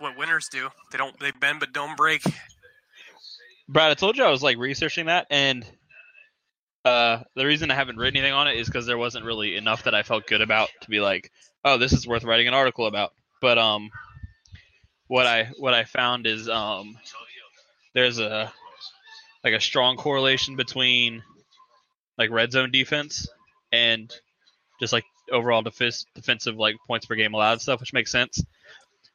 what 0.00 0.16
winners 0.16 0.48
do. 0.48 0.68
They 0.90 0.98
don't 0.98 1.18
they 1.18 1.30
bend 1.30 1.60
but 1.60 1.72
don't 1.72 1.96
break. 1.96 2.22
Brad, 3.68 3.90
I 3.90 3.94
told 3.94 4.16
you 4.16 4.24
I 4.24 4.30
was 4.30 4.42
like 4.42 4.58
researching 4.58 5.06
that, 5.06 5.26
and 5.30 5.64
uh, 6.84 7.20
the 7.36 7.46
reason 7.46 7.70
I 7.70 7.74
haven't 7.74 7.98
written 7.98 8.16
anything 8.16 8.32
on 8.32 8.48
it 8.48 8.56
is 8.56 8.66
because 8.66 8.86
there 8.86 8.98
wasn't 8.98 9.24
really 9.24 9.56
enough 9.56 9.84
that 9.84 9.94
I 9.94 10.02
felt 10.02 10.26
good 10.26 10.40
about 10.40 10.70
to 10.82 10.90
be 10.90 11.00
like, 11.00 11.30
oh, 11.64 11.78
this 11.78 11.92
is 11.92 12.06
worth 12.06 12.24
writing 12.24 12.48
an 12.48 12.54
article 12.54 12.86
about. 12.86 13.12
But 13.40 13.58
um, 13.58 13.90
what 15.06 15.26
I 15.26 15.50
what 15.58 15.74
I 15.74 15.84
found 15.84 16.26
is 16.26 16.48
um, 16.48 16.98
there's 17.94 18.18
a 18.18 18.52
like 19.44 19.54
a 19.54 19.60
strong 19.60 19.96
correlation 19.96 20.56
between 20.56 21.22
like 22.18 22.30
red 22.30 22.52
zone 22.52 22.70
defense 22.70 23.28
and 23.72 24.12
just 24.80 24.92
like 24.92 25.04
overall 25.32 25.62
defense 25.62 26.06
defensive 26.14 26.56
like 26.56 26.76
points 26.86 27.06
per 27.06 27.14
game 27.14 27.34
allowed 27.34 27.60
stuff, 27.60 27.80
which 27.80 27.92
makes 27.92 28.10
sense. 28.10 28.42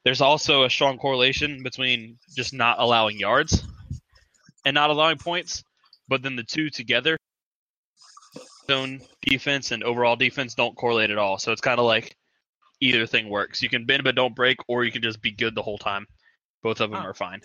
There's 0.06 0.20
also 0.20 0.62
a 0.62 0.70
strong 0.70 0.98
correlation 0.98 1.64
between 1.64 2.16
just 2.36 2.54
not 2.54 2.78
allowing 2.78 3.18
yards 3.18 3.66
and 4.64 4.72
not 4.72 4.90
allowing 4.90 5.18
points, 5.18 5.64
but 6.06 6.22
then 6.22 6.36
the 6.36 6.44
two 6.44 6.70
together, 6.70 7.16
zone 8.70 9.00
defense 9.20 9.72
and 9.72 9.82
overall 9.82 10.14
defense 10.14 10.54
don't 10.54 10.76
correlate 10.76 11.10
at 11.10 11.18
all. 11.18 11.40
So 11.40 11.50
it's 11.50 11.60
kind 11.60 11.80
of 11.80 11.86
like 11.86 12.16
either 12.80 13.04
thing 13.04 13.28
works. 13.28 13.60
You 13.64 13.68
can 13.68 13.84
bend 13.84 14.04
but 14.04 14.14
don't 14.14 14.32
break, 14.32 14.58
or 14.68 14.84
you 14.84 14.92
can 14.92 15.02
just 15.02 15.20
be 15.20 15.32
good 15.32 15.56
the 15.56 15.62
whole 15.62 15.76
time. 15.76 16.06
Both 16.62 16.80
of 16.80 16.92
them 16.92 17.00
Huh. 17.00 17.08
are 17.08 17.14
fine. 17.14 17.40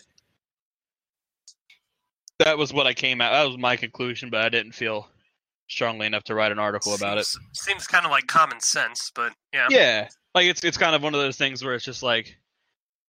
That 2.37 2.59
was 2.59 2.71
what 2.71 2.85
I 2.85 2.93
came 2.93 3.21
out. 3.21 3.31
That 3.31 3.47
was 3.47 3.57
my 3.57 3.75
conclusion, 3.75 4.29
but 4.29 4.41
I 4.41 4.49
didn't 4.49 4.73
feel 4.73 5.09
strongly 5.67 6.05
enough 6.05 6.25
to 6.25 6.35
write 6.35 6.51
an 6.51 6.59
article 6.59 6.93
about 6.93 7.17
it. 7.17 7.25
Seems, 7.25 7.47
seems 7.53 7.87
kind 7.87 8.05
of 8.05 8.11
like 8.11 8.27
common 8.27 8.59
sense, 8.59 9.11
but 9.15 9.33
yeah. 9.51 9.65
Yeah, 9.71 10.09
like 10.35 10.45
it's 10.45 10.63
it's 10.63 10.77
kind 10.77 10.93
of 10.93 11.01
one 11.01 11.15
of 11.15 11.21
those 11.21 11.37
things 11.37 11.63
where 11.63 11.73
it's 11.73 11.83
just 11.85 12.03
like, 12.03 12.37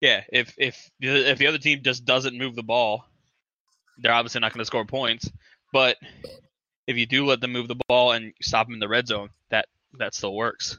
yeah, 0.03 0.21
if 0.33 0.53
if 0.57 0.91
if 0.99 1.37
the 1.37 1.47
other 1.47 1.57
team 1.57 1.79
just 1.81 2.03
doesn't 2.03 2.37
move 2.37 2.57
the 2.57 2.61
ball, 2.61 3.05
they're 3.99 4.11
obviously 4.11 4.41
not 4.41 4.51
going 4.51 4.59
to 4.59 4.65
score 4.65 4.83
points. 4.83 5.31
But 5.71 5.95
if 6.87 6.97
you 6.97 7.05
do 7.05 7.25
let 7.25 7.39
them 7.39 7.53
move 7.53 7.69
the 7.69 7.79
ball 7.87 8.11
and 8.11 8.33
stop 8.41 8.67
them 8.67 8.73
in 8.73 8.81
the 8.81 8.89
red 8.89 9.07
zone, 9.07 9.29
that 9.49 9.67
that 9.97 10.13
still 10.13 10.35
works. 10.35 10.77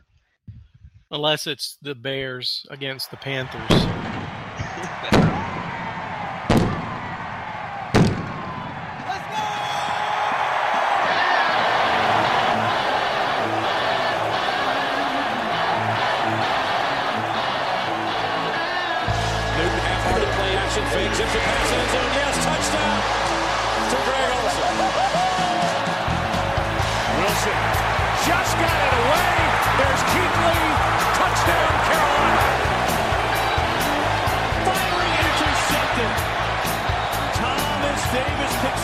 Unless 1.10 1.46
it's 1.46 1.78
the 1.80 1.94
Bears 1.94 2.66
against 2.68 3.10
the 3.10 3.16
Panthers. 3.16 4.03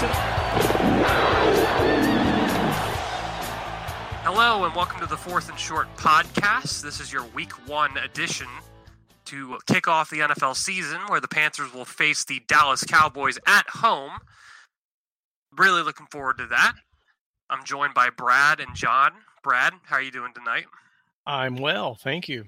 Davis 0.01 0.17
picks 0.53 0.65
it 0.65 0.70
up. 0.70 1.06
Hello 4.25 4.65
and 4.65 4.75
welcome 4.75 5.01
to 5.01 5.06
the 5.06 5.17
Fourth 5.17 5.51
and 5.51 5.59
Short 5.59 5.95
podcast. 5.97 6.83
This 6.83 7.01
is 7.01 7.12
your 7.12 7.25
Week 7.34 7.53
One 7.69 7.97
edition 7.98 8.47
to 9.27 9.59
kick 9.67 9.89
off 9.89 10.09
the 10.11 10.21
NFL 10.21 10.56
season, 10.56 11.01
where 11.09 11.21
the 11.21 11.28
Panthers 11.28 11.75
will 11.75 11.84
face 11.84 12.25
the 12.25 12.41
Dallas 12.48 12.84
Cowboys 12.84 13.39
at 13.47 13.69
home. 13.69 14.12
Really 15.56 15.83
looking 15.83 16.06
forward 16.06 16.39
to 16.39 16.47
that. 16.47 16.75
I'm 17.50 17.65
joined 17.65 17.94
by 17.94 18.11
Brad 18.11 18.61
and 18.61 18.75
John. 18.75 19.12
Brad, 19.43 19.75
how 19.84 19.97
are 19.97 20.03
you 20.03 20.12
doing 20.12 20.32
tonight? 20.34 20.67
I'm 21.27 21.56
well, 21.56 21.94
thank 21.94 22.28
you. 22.28 22.44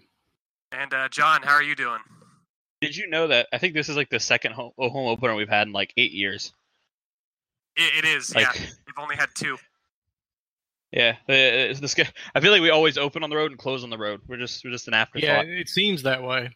And 0.70 0.94
uh, 0.94 1.08
John, 1.10 1.42
how 1.42 1.54
are 1.54 1.62
you 1.62 1.74
doing? 1.74 2.00
Did 2.80 2.96
you 2.96 3.08
know 3.08 3.26
that? 3.28 3.48
I 3.52 3.58
think 3.58 3.74
this 3.74 3.88
is 3.88 3.96
like 3.96 4.10
the 4.10 4.20
second 4.20 4.52
home, 4.52 4.72
home 4.78 5.08
opener 5.08 5.34
we've 5.34 5.48
had 5.48 5.66
in 5.66 5.72
like 5.72 5.92
eight 5.96 6.12
years. 6.12 6.52
It, 7.76 8.04
it 8.04 8.08
is, 8.16 8.34
Like, 8.34 8.54
yeah. 8.54 8.66
We've 8.86 8.98
only 8.98 9.16
had 9.16 9.28
two. 9.34 9.56
yeah, 10.92 11.16
uh, 11.28 11.32
it's 11.32 11.80
the 11.80 12.12
I 12.34 12.40
feel 12.40 12.52
like 12.52 12.60
we 12.62 12.70
always 12.70 12.98
open 12.98 13.22
on 13.22 13.30
the 13.30 13.36
road 13.36 13.50
and 13.50 13.58
close 13.58 13.82
on 13.84 13.90
the 13.90 13.98
road. 13.98 14.20
We're 14.26 14.36
just 14.36 14.64
we're 14.64 14.70
just 14.72 14.88
an 14.88 14.94
afterthought. 14.94 15.46
Yeah, 15.46 15.60
it 15.60 15.68
seems 15.68 16.02
that 16.02 16.22
way. 16.22 16.50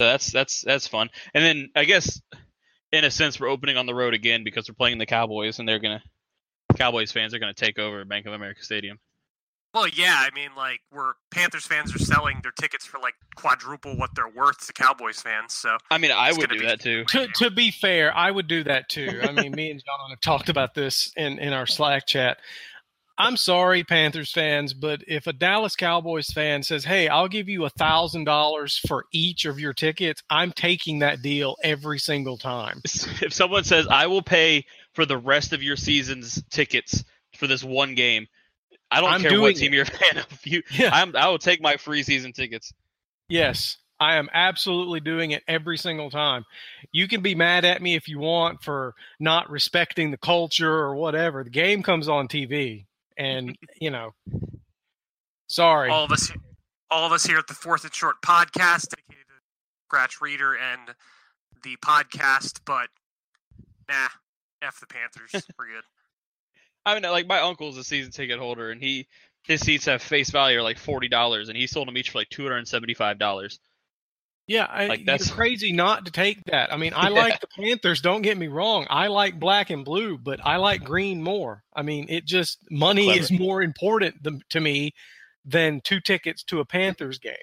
So 0.00 0.06
that's 0.06 0.30
that's 0.32 0.62
that's 0.62 0.86
fun. 0.88 1.08
And 1.34 1.44
then 1.44 1.70
I 1.74 1.84
guess 1.84 2.20
in 2.92 3.04
a 3.04 3.10
sense 3.10 3.38
we're 3.38 3.48
opening 3.48 3.76
on 3.76 3.86
the 3.86 3.94
road 3.94 4.14
again 4.14 4.44
because 4.44 4.68
we're 4.68 4.74
playing 4.74 4.98
the 4.98 5.06
Cowboys 5.06 5.58
and 5.58 5.68
they're 5.68 5.78
gonna 5.80 6.02
Cowboys 6.76 7.12
fans 7.12 7.34
are 7.34 7.38
gonna 7.38 7.54
take 7.54 7.78
over 7.78 8.04
Bank 8.04 8.26
of 8.26 8.32
America 8.32 8.62
Stadium. 8.62 8.98
Well, 9.78 9.88
yeah, 9.88 10.16
I 10.26 10.34
mean, 10.34 10.50
like, 10.56 10.80
we're 10.92 11.12
Panthers 11.30 11.64
fans 11.64 11.94
are 11.94 12.00
selling 12.00 12.40
their 12.42 12.50
tickets 12.50 12.84
for 12.84 12.98
like 12.98 13.14
quadruple 13.36 13.96
what 13.96 14.10
they're 14.16 14.28
worth 14.28 14.66
to 14.66 14.72
Cowboys 14.72 15.22
fans. 15.22 15.54
So 15.54 15.76
I 15.88 15.98
mean, 15.98 16.10
I 16.10 16.32
would 16.32 16.50
do 16.50 16.66
that 16.66 16.80
too. 16.80 17.04
To, 17.04 17.28
to 17.28 17.50
be 17.52 17.70
fair, 17.70 18.12
I 18.16 18.32
would 18.32 18.48
do 18.48 18.64
that 18.64 18.88
too. 18.88 19.20
I 19.22 19.30
mean, 19.30 19.52
me 19.52 19.70
and 19.70 19.80
John 19.80 20.10
have 20.10 20.20
talked 20.20 20.48
about 20.48 20.74
this 20.74 21.12
in, 21.16 21.38
in 21.38 21.52
our 21.52 21.66
Slack 21.66 22.08
chat. 22.08 22.38
I'm 23.18 23.36
sorry, 23.36 23.84
Panthers 23.84 24.32
fans, 24.32 24.74
but 24.74 25.02
if 25.06 25.28
a 25.28 25.32
Dallas 25.32 25.76
Cowboys 25.76 26.28
fan 26.28 26.64
says, 26.64 26.84
"Hey, 26.84 27.06
I'll 27.06 27.28
give 27.28 27.48
you 27.48 27.64
a 27.64 27.70
thousand 27.70 28.24
dollars 28.24 28.80
for 28.88 29.04
each 29.12 29.44
of 29.44 29.60
your 29.60 29.74
tickets," 29.74 30.24
I'm 30.28 30.50
taking 30.50 31.00
that 31.00 31.22
deal 31.22 31.56
every 31.62 32.00
single 32.00 32.36
time. 32.36 32.80
If 33.22 33.32
someone 33.32 33.62
says 33.62 33.86
I 33.88 34.08
will 34.08 34.22
pay 34.22 34.64
for 34.94 35.06
the 35.06 35.18
rest 35.18 35.52
of 35.52 35.62
your 35.62 35.76
season's 35.76 36.42
tickets 36.50 37.04
for 37.36 37.46
this 37.46 37.62
one 37.62 37.94
game, 37.94 38.26
I 38.90 39.00
don't 39.00 39.10
I'm 39.10 39.20
care 39.20 39.40
what 39.40 39.56
team 39.56 39.72
it. 39.72 39.76
you're 39.76 39.84
a 39.84 39.86
fan 39.86 40.18
of. 40.18 40.26
You, 40.44 40.62
Yeah. 40.72 40.90
I'm, 40.92 41.14
I 41.14 41.28
will 41.28 41.38
take 41.38 41.60
my 41.60 41.76
free 41.76 42.02
season 42.02 42.32
tickets. 42.32 42.72
Yes, 43.28 43.76
I 44.00 44.14
am 44.14 44.28
absolutely 44.32 45.00
doing 45.00 45.32
it 45.32 45.42
every 45.48 45.76
single 45.76 46.10
time. 46.10 46.44
You 46.92 47.08
can 47.08 47.20
be 47.20 47.34
mad 47.34 47.64
at 47.64 47.82
me 47.82 47.94
if 47.96 48.08
you 48.08 48.18
want 48.18 48.62
for 48.62 48.94
not 49.20 49.50
respecting 49.50 50.10
the 50.10 50.16
culture 50.16 50.72
or 50.72 50.94
whatever. 50.94 51.44
The 51.44 51.50
game 51.50 51.82
comes 51.82 52.08
on 52.08 52.28
TV, 52.28 52.86
and 53.16 53.56
you 53.80 53.90
know, 53.90 54.14
sorry. 55.48 55.90
all 55.90 56.04
of 56.04 56.12
us, 56.12 56.32
all 56.90 57.06
of 57.06 57.12
us 57.12 57.24
here 57.24 57.38
at 57.38 57.46
the 57.48 57.54
Fourth 57.54 57.84
and 57.84 57.94
Short 57.94 58.22
podcast, 58.22 58.88
dedicated 58.88 59.26
to 59.28 59.34
Scratch 59.86 60.20
Reader 60.20 60.56
and 60.56 60.94
the 61.62 61.76
podcast, 61.84 62.60
but 62.64 62.88
nah, 63.88 64.08
f 64.62 64.80
the 64.80 64.86
Panthers, 64.86 65.32
we're 65.58 65.66
good. 65.66 65.84
I 66.86 66.94
mean, 66.94 67.02
like 67.10 67.26
my 67.26 67.40
uncle's 67.40 67.76
a 67.78 67.84
season 67.84 68.12
ticket 68.12 68.38
holder, 68.38 68.70
and 68.70 68.82
he 68.82 69.06
his 69.44 69.60
seats 69.60 69.86
have 69.86 70.02
face 70.02 70.30
value 70.30 70.58
are 70.58 70.62
like 70.62 70.78
forty 70.78 71.08
dollars, 71.08 71.48
and 71.48 71.56
he 71.56 71.66
sold 71.66 71.88
them 71.88 71.96
each 71.98 72.10
for 72.10 72.18
like 72.18 72.28
two 72.30 72.42
hundred 72.42 72.58
and 72.58 72.68
seventy 72.68 72.94
five 72.94 73.18
dollars. 73.18 73.58
Yeah, 74.46 74.64
I, 74.64 74.86
Like, 74.86 75.04
that's- 75.04 75.30
crazy 75.30 75.72
not 75.72 76.06
to 76.06 76.10
take 76.10 76.42
that. 76.46 76.72
I 76.72 76.78
mean, 76.78 76.92
I 76.96 77.10
Yeah. 77.10 77.14
like 77.20 77.40
the 77.42 77.48
Panthers. 77.48 78.00
Don't 78.00 78.22
get 78.22 78.38
me 78.38 78.46
wrong. 78.48 78.86
I 78.88 79.08
like 79.08 79.38
black 79.38 79.68
and 79.68 79.84
blue, 79.84 80.16
but 80.16 80.40
I 80.42 80.56
like 80.56 80.82
green 80.84 81.22
more. 81.22 81.62
I 81.74 81.82
mean, 81.82 82.06
it 82.08 82.24
just 82.24 82.58
money 82.70 83.04
Clever. 83.04 83.20
is 83.20 83.30
more 83.30 83.60
important 83.62 84.24
th- 84.24 84.40
to 84.50 84.60
me 84.60 84.94
than 85.44 85.82
two 85.82 86.00
tickets 86.00 86.42
to 86.44 86.60
a 86.60 86.64
Panthers 86.64 87.18
game. 87.18 87.34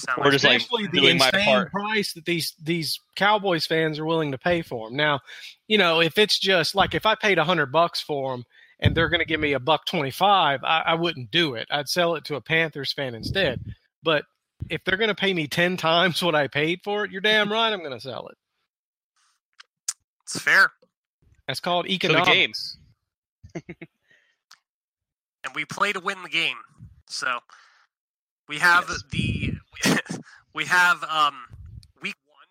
Sound 0.00 0.18
Or 0.18 0.24
like 0.24 0.32
just, 0.32 0.44
like, 0.44 0.56
Especially 0.60 0.86
the 0.88 1.00
doing 1.00 1.18
my 1.18 1.26
insane 1.28 1.44
part. 1.44 1.70
price 1.72 2.12
that 2.14 2.24
these 2.24 2.54
these 2.62 2.98
Cowboys 3.16 3.66
fans 3.66 3.98
are 3.98 4.04
willing 4.06 4.32
to 4.32 4.38
pay 4.38 4.62
for 4.62 4.88
them. 4.88 4.96
Now, 4.96 5.20
you 5.68 5.78
know, 5.78 6.00
if 6.00 6.18
it's 6.18 6.38
just 6.38 6.74
like 6.74 6.94
if 6.94 7.06
I 7.06 7.14
paid 7.14 7.38
a 7.38 7.44
hundred 7.44 7.72
bucks 7.72 8.00
for 8.00 8.32
them 8.32 8.44
and 8.80 8.94
they're 8.96 9.08
going 9.08 9.20
to 9.20 9.26
give 9.26 9.40
me 9.40 9.52
a 9.52 9.60
buck 9.60 9.86
twenty 9.86 10.10
five, 10.10 10.62
I, 10.64 10.80
I 10.86 10.94
wouldn't 10.94 11.30
do 11.30 11.54
it. 11.54 11.68
I'd 11.70 11.88
sell 11.88 12.14
it 12.16 12.24
to 12.26 12.36
a 12.36 12.40
Panthers 12.40 12.92
fan 12.92 13.14
instead. 13.14 13.60
But 14.02 14.24
if 14.68 14.82
they're 14.84 14.96
going 14.98 15.08
to 15.08 15.14
pay 15.14 15.32
me 15.34 15.46
ten 15.46 15.76
times 15.78 16.22
what 16.22 16.34
I 16.34 16.48
paid 16.48 16.80
for 16.84 17.04
it, 17.04 17.10
you're 17.10 17.20
damn 17.20 17.52
right 17.52 17.72
I'm 17.72 17.80
going 17.80 17.92
to 17.92 18.00
sell 18.00 18.28
it. 18.28 18.36
it's 20.22 20.38
fair, 20.40 20.70
That's 21.46 21.60
called 21.60 21.84
So 21.86 21.88
the 21.88 21.94
economics. 21.94 22.76
game. 23.54 23.64
and 25.44 25.54
we 25.54 25.64
play 25.64 25.92
to 25.92 26.00
win 26.00 26.22
the 26.22 26.28
game. 26.28 26.56
So 27.08 27.38
we 28.50 28.58
have 28.58 28.86
Yes. 28.88 29.02
the 29.12 29.52
we 30.54 30.64
have 30.66 31.04
um 31.04 31.34
week 32.02 32.16
one 32.26 32.48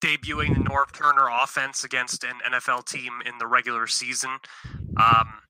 debuting 0.00 0.54
the 0.54 0.70
Norv 0.70 0.92
Turner 0.92 1.28
offense 1.42 1.82
against 1.82 2.22
an 2.22 2.36
NFL 2.48 2.86
team 2.86 3.14
in 3.26 3.36
the 3.38 3.46
regular 3.48 3.88
season. 3.88 4.30
Um, 4.96 5.40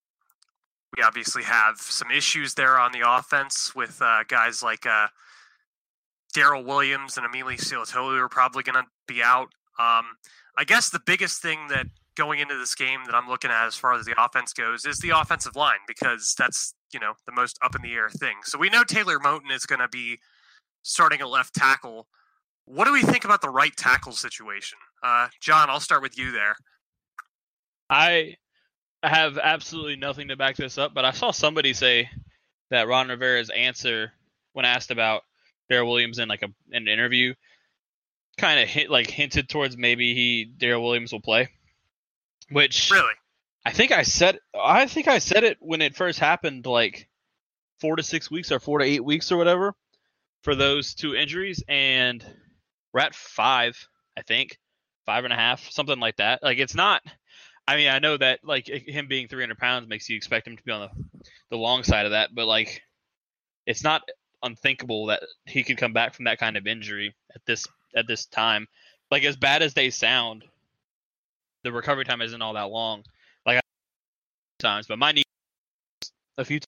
we 0.96 1.02
obviously 1.02 1.42
have 1.42 1.76
some 1.78 2.10
issues 2.10 2.54
there 2.54 2.78
on 2.78 2.92
the 2.92 3.02
offense 3.06 3.74
with 3.74 4.00
uh, 4.00 4.24
guys 4.26 4.62
like 4.62 4.86
uh, 4.86 5.08
Daryl 6.34 6.64
Williams 6.64 7.18
and 7.18 7.26
Amini 7.26 7.58
Silatolu 7.60 8.18
are 8.18 8.28
probably 8.30 8.62
going 8.62 8.82
to 8.82 8.88
be 9.06 9.22
out. 9.22 9.48
Um, 9.78 10.16
I 10.56 10.64
guess 10.66 10.88
the 10.88 11.00
biggest 11.04 11.42
thing 11.42 11.68
that 11.68 11.86
going 12.16 12.40
into 12.40 12.56
this 12.56 12.74
game 12.74 13.00
that 13.04 13.14
I'm 13.14 13.28
looking 13.28 13.50
at 13.50 13.66
as 13.66 13.76
far 13.76 13.92
as 13.92 14.06
the 14.06 14.14
offense 14.20 14.54
goes 14.54 14.86
is 14.86 14.98
the 14.98 15.10
offensive 15.10 15.54
line 15.56 15.78
because 15.86 16.34
that's 16.36 16.74
you 16.92 17.00
know 17.00 17.14
the 17.26 17.32
most 17.32 17.58
up 17.62 17.74
in 17.74 17.82
the 17.82 17.92
air 17.94 18.10
thing. 18.10 18.36
So 18.44 18.58
we 18.58 18.70
know 18.70 18.84
Taylor 18.84 19.18
Moton 19.18 19.50
is 19.52 19.66
going 19.66 19.80
to 19.80 19.88
be 19.88 20.18
starting 20.82 21.20
at 21.20 21.28
left 21.28 21.54
tackle 21.54 22.08
what 22.68 22.84
do 22.84 22.92
we 22.92 23.02
think 23.02 23.24
about 23.24 23.40
the 23.40 23.48
right 23.48 23.74
tackle 23.74 24.12
situation? 24.12 24.78
Uh, 25.02 25.28
John, 25.40 25.70
I'll 25.70 25.80
start 25.80 26.02
with 26.02 26.18
you 26.18 26.32
there. 26.32 26.56
I 27.88 28.36
have 29.02 29.38
absolutely 29.38 29.96
nothing 29.96 30.28
to 30.28 30.36
back 30.36 30.56
this 30.56 30.76
up, 30.76 30.92
but 30.92 31.04
I 31.04 31.12
saw 31.12 31.30
somebody 31.30 31.72
say 31.72 32.10
that 32.70 32.86
Ron 32.86 33.08
Rivera's 33.08 33.48
answer 33.48 34.12
when 34.52 34.66
asked 34.66 34.90
about 34.90 35.22
Daryl 35.70 35.86
Williams 35.86 36.18
in 36.18 36.28
like 36.28 36.42
a 36.42 36.48
in 36.70 36.82
an 36.82 36.88
interview 36.88 37.34
kind 38.36 38.60
of 38.60 38.68
hit 38.68 38.90
like 38.90 39.10
hinted 39.10 39.48
towards 39.48 39.76
maybe 39.76 40.14
he 40.14 40.50
Daryl 40.58 40.82
Williams 40.82 41.12
will 41.12 41.20
play. 41.20 41.48
Which 42.50 42.90
Really? 42.90 43.14
I 43.68 43.72
think 43.72 43.92
I 43.92 44.02
said 44.02 44.38
I 44.58 44.86
think 44.86 45.08
I 45.08 45.18
said 45.18 45.44
it 45.44 45.58
when 45.60 45.82
it 45.82 45.94
first 45.94 46.18
happened 46.18 46.64
like 46.64 47.06
4 47.80 47.96
to 47.96 48.02
6 48.02 48.30
weeks 48.30 48.50
or 48.50 48.60
4 48.60 48.78
to 48.78 48.84
8 48.86 49.04
weeks 49.04 49.30
or 49.30 49.36
whatever 49.36 49.74
for 50.42 50.54
those 50.54 50.94
two 50.94 51.14
injuries 51.14 51.62
and 51.68 52.24
we're 52.94 53.00
at 53.00 53.14
5 53.14 53.88
I 54.16 54.22
think 54.22 54.58
five 55.04 55.24
and 55.24 55.34
a 55.34 55.36
half 55.36 55.70
something 55.70 56.00
like 56.00 56.16
that 56.16 56.42
like 56.42 56.58
it's 56.58 56.74
not 56.74 57.02
I 57.68 57.76
mean, 57.76 57.90
I 57.90 57.98
know 57.98 58.16
that 58.16 58.40
like 58.42 58.66
him 58.66 59.08
being 59.08 59.28
300 59.28 59.58
pounds 59.58 59.86
makes 59.86 60.08
you 60.08 60.16
expect 60.16 60.46
him 60.46 60.56
to 60.56 60.62
be 60.62 60.72
on 60.72 60.88
the 60.88 61.20
the 61.50 61.58
long 61.58 61.84
side 61.84 62.06
of 62.06 62.12
that, 62.12 62.34
but 62.34 62.46
like 62.46 62.80
it's 63.66 63.84
not 63.84 64.08
unthinkable 64.42 65.06
that 65.06 65.22
he 65.44 65.62
could 65.62 65.76
come 65.76 65.92
back 65.92 66.14
from 66.14 66.24
that 66.24 66.38
kind 66.38 66.56
of 66.56 66.66
injury 66.66 67.14
at 67.34 67.44
this 67.44 67.66
at 67.94 68.06
this 68.06 68.24
time. 68.24 68.68
Like 69.10 69.24
as 69.24 69.36
bad 69.36 69.60
as 69.60 69.74
they 69.74 69.90
sound, 69.90 70.46
the 71.62 71.70
recovery 71.70 72.06
time 72.06 72.22
isn't 72.22 72.40
all 72.40 72.54
that 72.54 72.70
long. 72.70 73.04
Times, 74.58 74.86
but 74.88 74.98
my 74.98 75.12
knee 75.12 75.22
a 76.36 76.44
few 76.44 76.58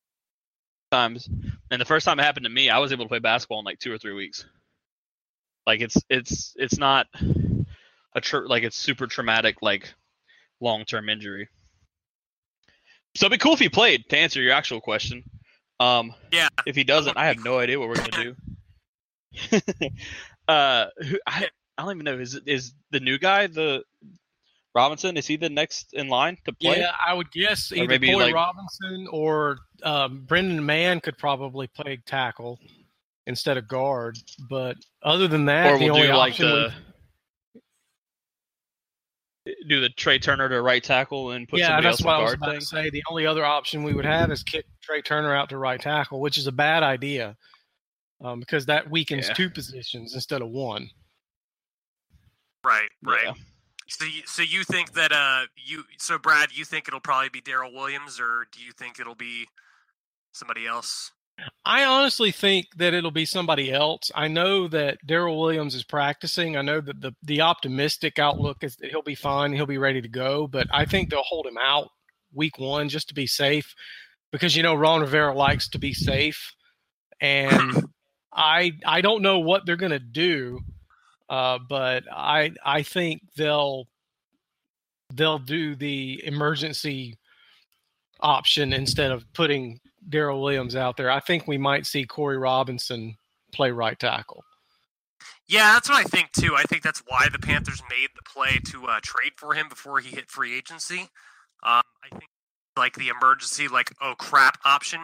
times, 0.93 1.29
and 1.71 1.81
the 1.81 1.85
first 1.85 2.07
time 2.07 2.21
it 2.21 2.23
happened 2.23 2.45
to 2.45 2.51
me, 2.51 2.71
I 2.71 2.79
was 2.79 2.93
able 2.93 3.05
to 3.05 3.09
play 3.09 3.19
basketball 3.19 3.59
in 3.59 3.65
like 3.65 3.81
two 3.81 3.93
or 3.93 3.99
three 3.99 4.15
weeks. 4.15 4.45
Like 5.67 5.81
it's 5.81 5.97
it's 6.09 6.55
it's 6.57 6.79
not 6.79 7.09
a 8.15 8.21
tr- 8.21 8.47
like 8.47 8.63
it's 8.63 8.77
super 8.77 9.07
traumatic 9.07 9.57
like 9.61 9.93
long 10.61 10.85
term 10.85 11.09
injury. 11.09 11.49
So 13.17 13.27
it'd 13.27 13.39
be 13.39 13.43
cool 13.43 13.55
if 13.55 13.59
he 13.59 13.69
played. 13.69 14.09
To 14.11 14.19
answer 14.19 14.41
your 14.41 14.53
actual 14.53 14.81
question, 14.81 15.25
um, 15.81 16.15
Yeah. 16.31 16.49
If 16.67 16.77
he 16.77 16.85
doesn't, 16.85 17.17
I 17.17 17.27
have 17.27 17.43
no 17.43 17.59
idea 17.59 17.81
what 17.81 17.89
we're 17.89 17.95
gonna 17.97 18.35
do. 19.51 19.61
uh, 20.49 20.87
who, 21.03 21.19
I 21.27 21.49
I 21.77 21.83
don't 21.83 21.97
even 21.97 22.05
know. 22.05 22.19
Is 22.19 22.39
is 22.47 22.73
the 22.91 23.01
new 23.01 23.19
guy 23.19 23.47
the 23.47 23.83
Robinson? 24.75 25.17
Is 25.17 25.27
he 25.27 25.37
the 25.37 25.51
next 25.51 25.95
in 25.95 26.09
line 26.09 26.37
to 26.45 26.53
play? 26.53 26.79
Yeah, 26.79 26.93
I 27.05 27.13
would 27.15 27.31
guess 27.33 27.73
either 27.73 27.87
maybe, 27.89 28.13
Boy 28.13 28.19
like- 28.27 28.35
Robinson 28.35 29.09
or 29.11 29.59
um, 29.83 30.25
Brendan 30.27 30.65
Mann 30.65 31.01
could 31.01 31.19
probably 31.19 31.67
play 31.67 31.99
tackle 32.07 32.59
instead 33.27 33.57
of 33.57 33.67
guard. 33.69 34.17
But 34.49 34.77
other 35.03 35.27
than 35.29 35.47
that, 35.47 35.73
or 35.73 35.79
the 35.79 35.85
we'll 35.87 35.95
only 35.97 36.07
do 36.07 36.15
like 36.15 36.33
option 36.33 36.47
the 36.49 36.73
do 39.67 39.81
the 39.81 39.89
Trai 39.91 40.21
Turner 40.23 40.49
to 40.49 40.61
right 40.63 40.83
tackle 40.85 41.31
and 41.33 41.49
put 41.49 41.59
yeah, 41.59 41.69
somebody 41.69 41.87
that's 41.89 42.01
else 42.01 42.05
what 42.05 42.15
I 42.15 42.19
in 42.19 42.25
was 42.25 42.35
about 42.35 42.51
thing. 42.51 42.61
to 42.61 42.67
say. 42.67 42.91
The 42.91 43.03
only 43.11 43.27
other 43.27 43.45
option 43.45 43.83
we 43.83 43.95
would 43.95 44.05
have 44.05 44.31
is 44.31 44.43
kick 44.43 44.67
Trai 44.89 45.05
Turner 45.05 45.35
out 45.35 45.49
to 45.49 45.59
right 45.59 45.81
tackle, 45.81 46.21
which 46.21 46.39
is 46.39 46.47
a 46.47 46.53
bad 46.53 46.83
idea 46.83 47.37
um, 48.23 48.39
because 48.39 48.67
that 48.67 48.89
weakens 48.91 49.27
Yeah. 49.29 49.35
two 49.35 49.51
positions 49.51 50.15
instead 50.15 50.43
of 50.43 50.49
one. 50.51 50.89
Right, 52.65 52.89
right. 53.03 53.25
Yeah. 53.25 53.33
So, 53.91 54.05
you, 54.05 54.23
so 54.25 54.43
you 54.43 54.63
think 54.63 54.93
that 54.93 55.11
uh, 55.11 55.47
you 55.57 55.83
so 55.99 56.17
Brad, 56.17 56.51
you 56.53 56.65
think 56.65 56.87
it'll 56.87 57.01
probably 57.01 57.29
be 57.29 57.43
Daryl 57.43 57.73
Williams, 57.75 58.21
or 58.21 58.47
do 58.53 58.63
you 58.63 58.71
think 58.73 59.01
it'll 59.01 59.17
be 59.17 59.49
somebody 60.33 60.67
else? 60.67 61.11
I 61.65 61.85
honestly 61.85 62.31
think 62.31 62.67
that 62.77 62.95
it'll 62.95 63.11
be 63.11 63.25
somebody 63.25 63.73
else. 63.73 64.11
I 64.15 64.29
know 64.29 64.69
that 64.69 64.99
Daryl 65.07 65.39
Williams 65.39 65.75
is 65.75 65.83
practicing. 65.83 66.57
I 66.57 66.63
know 66.63 66.81
that 66.81 67.01
the 67.01 67.15
the 67.23 67.41
optimistic 67.41 68.19
outlook 68.19 68.63
is 68.63 68.77
that 68.77 68.91
he'll 68.91 69.03
be 69.03 69.17
fine, 69.17 69.53
he'll 69.53 69.67
be 69.67 69.79
ready 69.79 70.01
to 70.01 70.09
go. 70.09 70.47
But 70.47 70.69
I 70.73 70.85
think 70.85 71.11
they'll 71.11 71.23
hold 71.23 71.47
him 71.47 71.59
out 71.59 71.89
week 72.33 72.59
one 72.59 72.89
just 72.89 73.09
to 73.09 73.15
be 73.15 73.27
safe, 73.27 73.75
because 74.31 74.57
you 74.57 74.63
know 74.63 74.75
Ron 74.75 75.01
Rivera 75.01 75.35
likes 75.35 75.69
to 75.71 75.79
be 75.79 75.95
safe, 75.95 76.53
and 77.21 77.85
I 78.33 78.73
I 78.87 79.01
don't 79.01 79.23
know 79.23 79.41
what 79.41 79.67
they're 79.67 79.77
gonna 79.77 79.99
do, 79.99 80.61
uh, 81.31 81.59
but 81.69 82.03
I 82.13 82.53
I 82.65 82.83
think 82.83 83.23
they'll 83.37 83.87
they'll 85.15 85.39
do 85.39 85.77
the 85.77 86.21
emergency 86.25 87.17
option 88.19 88.73
instead 88.73 89.13
of 89.13 89.25
putting 89.33 89.81
Daryl 90.09 90.43
Williams 90.43 90.75
out 90.75 90.97
there. 90.97 91.11
I 91.11 91.21
think 91.21 91.47
we 91.47 91.57
might 91.57 91.87
see 91.87 92.05
Corey 92.05 92.37
Robinson 92.37 93.17
play 93.53 93.71
right 93.71 93.99
tackle. 93.99 94.45
Yeah, 95.47 95.73
that's 95.73 95.89
what 95.89 95.99
I 95.99 96.05
think 96.05 96.33
too. 96.33 96.55
I 96.57 96.65
think 96.65 96.83
that's 96.83 97.03
why 97.07 97.29
the 97.31 97.39
Panthers 97.39 97.83
made 97.89 98.09
the 98.17 98.23
play 98.23 98.61
to 98.67 98.87
uh, 98.87 99.01
trade 99.03 99.33
for 99.37 99.55
him 99.55 99.69
before 99.69 100.01
he 100.01 100.11
hit 100.11 100.31
free 100.31 100.57
agency. 100.57 101.09
Um, 101.63 101.83
I 102.05 102.09
think 102.11 102.25
like 102.77 102.95
the 102.95 103.09
emergency, 103.09 103.69
like 103.69 103.93
oh 104.01 104.15
crap 104.19 104.59
option 104.65 105.01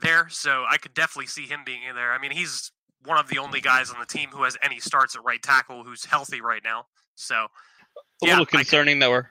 there. 0.00 0.28
So 0.30 0.64
I 0.68 0.76
could 0.78 0.94
definitely 0.94 1.26
see 1.26 1.46
him 1.46 1.60
being 1.64 1.82
in 1.88 1.96
there. 1.96 2.12
I 2.12 2.18
mean, 2.18 2.30
he's 2.30 2.70
one 3.08 3.18
of 3.18 3.28
the 3.28 3.38
only 3.38 3.60
guys 3.60 3.90
on 3.90 3.98
the 3.98 4.06
team 4.06 4.28
who 4.30 4.42
has 4.44 4.56
any 4.62 4.78
starts 4.80 5.16
at 5.16 5.24
right 5.24 5.42
tackle 5.42 5.82
who's 5.84 6.04
healthy 6.04 6.40
right 6.40 6.62
now. 6.62 6.86
So 7.16 7.34
a 7.34 7.46
yeah, 8.22 8.30
little 8.32 8.42
I 8.42 8.44
could- 8.44 8.56
concerning 8.58 8.98
that 9.00 9.10
we're 9.10 9.26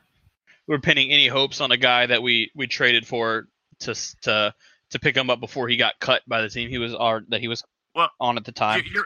we're 0.67 0.79
pinning 0.79 1.11
any 1.11 1.27
hopes 1.27 1.61
on 1.61 1.71
a 1.71 1.77
guy 1.77 2.05
that 2.07 2.21
we 2.21 2.51
we 2.55 2.67
traded 2.67 3.07
for 3.07 3.47
to 3.79 3.93
to 4.23 4.53
to 4.89 4.99
pick 4.99 5.15
him 5.15 5.29
up 5.29 5.39
before 5.39 5.67
he 5.69 5.77
got 5.77 5.93
cut 5.99 6.21
by 6.27 6.41
the 6.41 6.49
team 6.49 6.69
he 6.69 6.77
was 6.77 6.93
our 6.95 7.21
that 7.29 7.39
he 7.39 7.47
was 7.47 7.63
Well, 7.95 8.09
on 8.19 8.37
at 8.37 8.43
the 8.45 8.51
time. 8.51 8.81
you're, 8.85 8.93
you're 8.93 9.05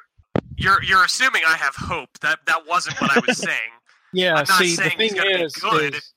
you're 0.57 0.83
you're 0.83 1.03
assuming 1.05 1.41
I 1.47 1.55
have 1.57 1.75
hope. 1.75 2.09
That 2.21 2.39
that 2.47 2.65
wasn't 2.67 2.99
what 3.01 3.15
I 3.15 3.21
was 3.27 3.37
saying. 3.49 3.57
Yeah, 4.13 4.31
I'm 4.35 4.45
not 4.47 4.47
see, 4.47 4.69
the 4.71 4.75
saying 4.75 4.91
he's 4.97 5.11
thing 5.13 5.21
gonna 5.23 5.29
be 5.47 5.51
good. 5.61 5.95
is 5.95 6.13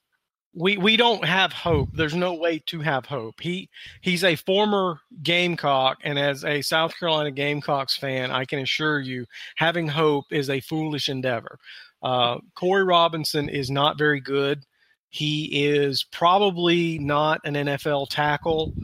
we 0.54 0.76
we 0.76 0.96
don't 0.96 1.24
have 1.24 1.52
hope. 1.52 1.88
There's 1.92 2.14
no 2.14 2.34
way 2.34 2.60
to 2.66 2.80
have 2.80 3.06
hope. 3.06 3.40
He 3.40 3.68
he's 4.00 4.24
a 4.24 4.36
former 4.36 5.00
Gamecock, 5.22 5.98
and 6.04 6.18
as 6.18 6.44
a 6.44 6.62
South 6.62 6.98
Carolina 6.98 7.30
Gamecocks 7.30 7.96
fan, 7.96 8.30
I 8.30 8.44
can 8.44 8.60
assure 8.60 9.00
you, 9.00 9.26
having 9.56 9.88
hope 9.88 10.26
is 10.30 10.50
a 10.50 10.60
foolish 10.60 11.08
endeavor. 11.08 11.58
Uh, 12.02 12.38
Corey 12.54 12.84
Robinson 12.84 13.48
is 13.48 13.70
not 13.70 13.98
very 13.98 14.20
good. 14.20 14.64
He 15.08 15.66
is 15.66 16.04
probably 16.12 16.98
not 16.98 17.40
an 17.44 17.54
NFL 17.54 18.08
tackle. 18.10 18.74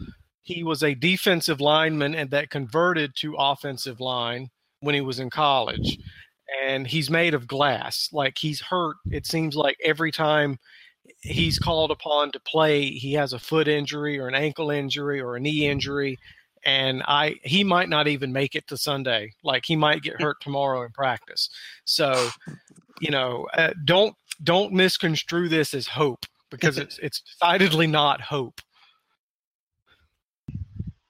He 0.42 0.62
was 0.62 0.82
a 0.82 0.94
defensive 0.94 1.60
lineman 1.60 2.14
and 2.14 2.30
that 2.30 2.50
converted 2.50 3.14
to 3.16 3.34
offensive 3.36 4.00
line 4.00 4.48
when 4.80 4.94
he 4.94 5.00
was 5.00 5.18
in 5.18 5.28
college. 5.28 5.98
And 6.64 6.86
he's 6.86 7.10
made 7.10 7.34
of 7.34 7.46
glass. 7.46 8.08
Like 8.12 8.38
he's 8.38 8.60
hurt, 8.60 8.96
it 9.10 9.26
seems 9.26 9.54
like 9.54 9.76
every 9.84 10.10
time 10.10 10.58
he's 11.22 11.58
called 11.58 11.90
upon 11.90 12.32
to 12.32 12.40
play, 12.40 12.86
he 12.90 13.12
has 13.14 13.32
a 13.32 13.38
foot 13.38 13.68
injury 13.68 14.18
or 14.18 14.28
an 14.28 14.34
ankle 14.34 14.70
injury 14.70 15.20
or 15.20 15.36
a 15.36 15.40
knee 15.40 15.68
injury. 15.68 16.18
And 16.64 17.02
I 17.06 17.36
he 17.42 17.64
might 17.64 17.88
not 17.88 18.06
even 18.06 18.32
make 18.32 18.54
it 18.54 18.66
to 18.68 18.76
Sunday. 18.76 19.32
Like 19.42 19.64
he 19.64 19.76
might 19.76 20.02
get 20.02 20.20
hurt 20.20 20.36
tomorrow 20.40 20.82
in 20.84 20.90
practice. 20.90 21.48
So, 21.84 22.28
you 23.00 23.10
know, 23.10 23.48
uh, 23.54 23.72
don't 23.84 24.14
don't 24.42 24.72
misconstrue 24.72 25.48
this 25.48 25.72
as 25.72 25.86
hope 25.86 26.26
because 26.50 26.76
it's 26.76 26.98
it's 26.98 27.20
decidedly 27.20 27.86
not 27.86 28.20
hope. 28.20 28.60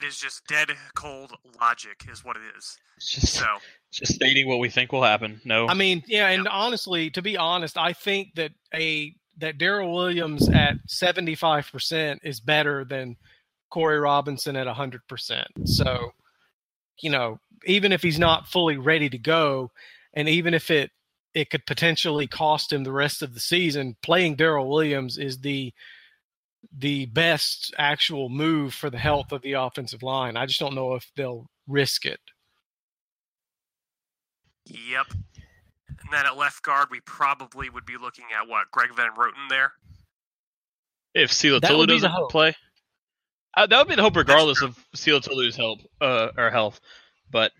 It 0.00 0.07
is 0.07 0.19
just 0.19 0.47
dead 0.47 0.69
cold 0.95 1.33
logic, 1.61 2.07
is 2.11 2.25
what 2.25 2.37
it 2.37 2.42
is. 2.57 2.78
Just 3.00 3.35
So 3.35 3.47
just 3.90 4.14
stating 4.14 4.47
what 4.49 4.59
we 4.59 4.71
think 4.71 4.92
will 4.92 5.02
happen. 5.02 5.40
No, 5.45 5.69
I 5.69 5.75
mean, 5.75 6.02
yeah, 6.07 6.28
and 6.28 6.47
honestly, 6.49 7.11
to 7.11 7.23
be 7.23 7.37
honest, 7.37 7.76
I 7.76 7.92
think 7.92 8.35
that 8.37 8.52
a 8.75 9.14
that 9.40 9.59
Daryl 9.59 9.92
Williams 9.92 10.49
at 10.49 10.76
seventy 10.87 11.35
five 11.35 11.70
percent 11.70 12.20
is 12.23 12.40
better 12.40 12.85
than 12.85 13.16
Corey 13.70 13.99
Robinson 13.99 14.56
at 14.56 14.66
hundred 14.66 15.06
percent. 15.09 15.49
So, 15.64 16.12
you 17.00 17.11
know, 17.11 17.38
even 17.66 17.92
if 17.92 18.02
he's 18.02 18.18
not 18.18 18.49
fully 18.49 18.76
ready 18.76 19.09
to 19.11 19.18
go, 19.18 19.70
and 20.14 20.28
even 20.28 20.54
if 20.54 20.70
it 20.70 20.90
it 21.35 21.50
could 21.50 21.64
potentially 21.66 22.26
cost 22.26 22.73
him 22.73 22.85
the 22.85 22.92
rest 22.92 23.23
of 23.23 23.35
the 23.35 23.40
season, 23.40 23.97
playing 24.02 24.37
Daryl 24.37 24.68
Williams 24.68 25.18
is 25.18 25.38
the 25.38 25.73
the 26.76 27.06
best 27.06 27.75
actual 27.78 28.28
move 28.28 28.75
for 28.75 28.90
the 28.90 28.99
health 28.99 29.32
of 29.32 29.42
the 29.42 29.54
offensive 29.54 30.02
line. 30.02 30.37
I 30.37 30.47
just 30.47 30.61
don't 30.61 30.75
know 30.75 30.94
if 30.94 31.11
they'll 31.16 31.47
risk 31.66 32.04
it. 32.04 32.20
Yep. 34.66 35.06
And 36.02 36.12
then 36.12 36.26
at 36.26 36.37
left 36.37 36.62
guard, 36.62 36.88
we 36.90 37.00
probably 37.00 37.69
would 37.71 37.85
be 37.85 37.97
looking 37.97 38.25
at 38.38 38.49
what 38.49 38.71
Greg 38.71 38.95
Van 38.95 39.11
Roten 39.16 39.49
there. 39.49 39.73
if 41.14 41.30
Silatolu 41.30 41.78
would 41.78 41.88
be 41.88 41.97
the 41.97 42.07
doesn't 42.09 42.11
hope. 42.12 42.30
play, 42.30 42.54
uh, 43.57 43.66
that 43.66 43.78
would 43.78 43.88
be 43.88 43.95
the 43.97 44.02
hope 44.02 44.16
regardless 44.16 44.62
of 44.62 44.78
Silatolu's 44.97 45.57
help 45.57 45.80
uh, 46.00 46.28
or 46.37 46.50
health. 46.50 46.80
But 47.30 47.52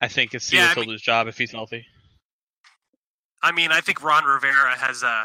I 0.00 0.08
think 0.08 0.34
it's 0.34 0.46
Sila 0.46 0.62
Yeah, 0.62 0.68
I 0.70 0.74
mean- 0.74 0.84
Tulu's 0.86 1.02
job 1.02 1.28
if 1.28 1.38
he's 1.38 1.52
healthy. 1.52 1.86
I 3.42 3.52
mean, 3.52 3.72
I 3.72 3.80
think 3.80 4.02
Ron 4.02 4.24
Rivera 4.24 4.76
has 4.76 5.02
uh, 5.02 5.24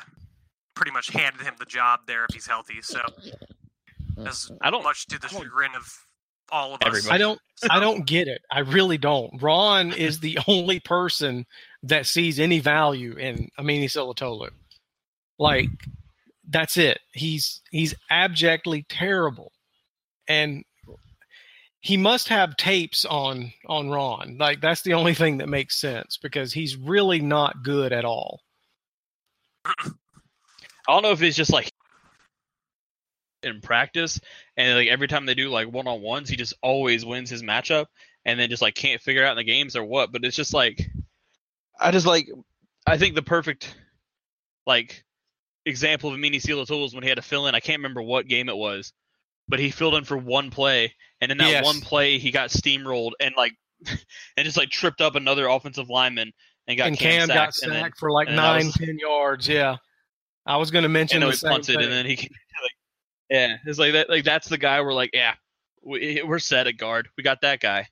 pretty 0.74 0.92
much 0.92 1.10
handed 1.10 1.42
him 1.42 1.56
the 1.60 1.66
job 1.66 2.02
there 2.08 2.24
if 2.26 2.34
he's 2.34 2.48
healthy. 2.48 2.82
So 2.82 3.02
as 4.26 4.50
I 4.62 4.72
don't. 4.72 4.84
much 4.84 5.08
to 5.08 5.20
the 5.20 5.28
chagrin 5.28 5.72
of 5.76 6.05
all 6.52 6.76
of 6.76 6.82
us. 6.82 7.08
I 7.10 7.18
don't 7.18 7.40
I 7.70 7.80
don't 7.80 8.06
get 8.06 8.28
it. 8.28 8.42
I 8.52 8.60
really 8.60 8.98
don't. 8.98 9.42
Ron 9.42 9.94
is 9.94 10.20
the 10.20 10.38
only 10.48 10.80
person 10.80 11.46
that 11.84 12.06
sees 12.06 12.40
any 12.40 12.60
value 12.60 13.14
in 13.14 13.50
Amini 13.60 13.86
Silatolu. 13.86 14.50
Like 15.40 15.70
that's 16.50 16.78
it. 16.78 17.00
He's 17.14 17.62
he's 17.72 17.94
abjectly 18.10 18.86
terrible. 18.90 19.52
And 20.28 20.64
he 21.82 21.98
must 21.98 22.28
have 22.30 22.58
tapes 22.58 23.06
on 23.06 23.52
on 23.68 23.90
Ron. 23.90 24.38
Like 24.40 24.62
that's 24.62 24.82
the 24.82 24.94
only 24.94 25.14
thing 25.14 25.38
that 25.38 25.50
makes 25.50 25.80
sense 25.80 26.18
because 26.18 26.52
he's 26.54 26.76
really 26.76 27.20
not 27.20 27.64
good 27.64 27.94
at 27.94 28.06
all. 28.06 28.42
I 29.66 29.74
don't 30.88 31.04
know 31.04 31.12
if 31.12 31.22
it's 31.22 31.38
just 31.38 31.52
like 31.52 31.72
in 33.46 33.62
practice 33.62 34.20
and 34.58 34.76
like 34.78 34.88
every 34.88 35.08
time 35.08 35.26
they 35.26 35.34
do 35.34 35.50
like 35.50 35.72
one 35.72 35.88
on 35.88 36.02
ones, 36.02 36.30
he 36.30 36.36
just 36.36 36.54
always 36.62 37.06
wins 37.06 37.30
his 37.30 37.44
matchup 37.44 37.86
and 38.26 38.40
then 38.40 38.50
just 38.50 38.62
like 38.62 38.76
can't 38.76 39.02
figure 39.02 39.24
out 39.26 39.32
in 39.32 39.38
the 39.38 39.44
games 39.44 39.76
or 39.76 39.84
what. 39.86 40.12
But 40.12 40.24
it's 40.26 40.36
just 40.36 40.54
like 40.54 40.82
I 41.80 41.92
just 41.92 42.06
like 42.06 42.28
I 42.88 42.98
think 42.98 43.16
the 43.16 43.22
perfect 43.22 43.76
like 44.66 45.04
example 45.66 46.12
of 46.12 46.18
Amini 46.18 46.42
Silatolu 46.42 46.94
when 46.94 47.04
he 47.04 47.10
had 47.10 47.16
to 47.18 47.22
fill 47.22 47.48
in. 47.48 47.56
I 47.56 47.60
can't 47.60 47.80
remember 47.80 48.02
what 48.02 48.28
game 48.28 48.50
it 48.50 48.56
was, 48.58 48.94
but 49.48 49.60
he 49.60 49.72
filled 49.72 49.96
in 49.96 50.04
for 50.04 50.18
one 50.18 50.52
play, 50.52 50.94
and 51.22 51.32
in 51.32 51.38
that 51.40 51.50
Yes. 51.50 51.64
one 51.66 51.82
play 51.82 52.18
he 52.18 52.32
got 52.32 52.50
steamrolled 52.50 53.12
and 53.20 53.34
like 53.38 53.54
and 53.88 54.46
just 54.46 54.58
like 54.58 54.70
tripped 54.70 55.02
up 55.02 55.16
another 55.16 55.48
offensive 55.48 55.90
lineman 55.90 56.32
and 56.68 56.78
got 56.78 56.88
and 56.88 56.98
Cam, 56.98 57.20
Cam 57.20 57.28
got 57.28 57.54
sacked, 57.54 57.64
and 57.68 57.72
then 57.76 57.92
for 57.98 58.12
like 58.12 58.28
and 58.28 58.38
then 58.38 58.44
that 58.44 58.54
nine, 58.58 58.66
was- 58.68 58.74
ten 58.76 58.98
yards. 58.98 59.48
Yeah, 59.48 59.78
I 60.46 60.58
was 60.58 60.72
going 60.72 60.84
to 60.84 60.90
mention 60.90 61.18
and 61.18 61.24
then 61.24 61.32
the 61.32 61.38
same 61.38 61.52
punted, 61.52 61.76
and 61.82 61.92
then 61.92 62.06
he 62.06 62.16
like, 62.16 62.72
yeah, 63.30 63.58
it's 63.66 63.80
like 63.80 63.94
that. 63.94 64.10
Like 64.10 64.24
that's 64.24 64.48
the 64.48 64.58
guy 64.58 64.82
we're 64.82 64.94
like, 64.94 65.12
yeah, 65.14 65.34
we, 65.84 66.22
we're 66.26 66.40
set 66.40 66.68
at 66.68 66.78
guard. 66.78 67.08
We 67.18 67.24
got 67.24 67.42
that 67.42 67.60
guy. 67.60 67.88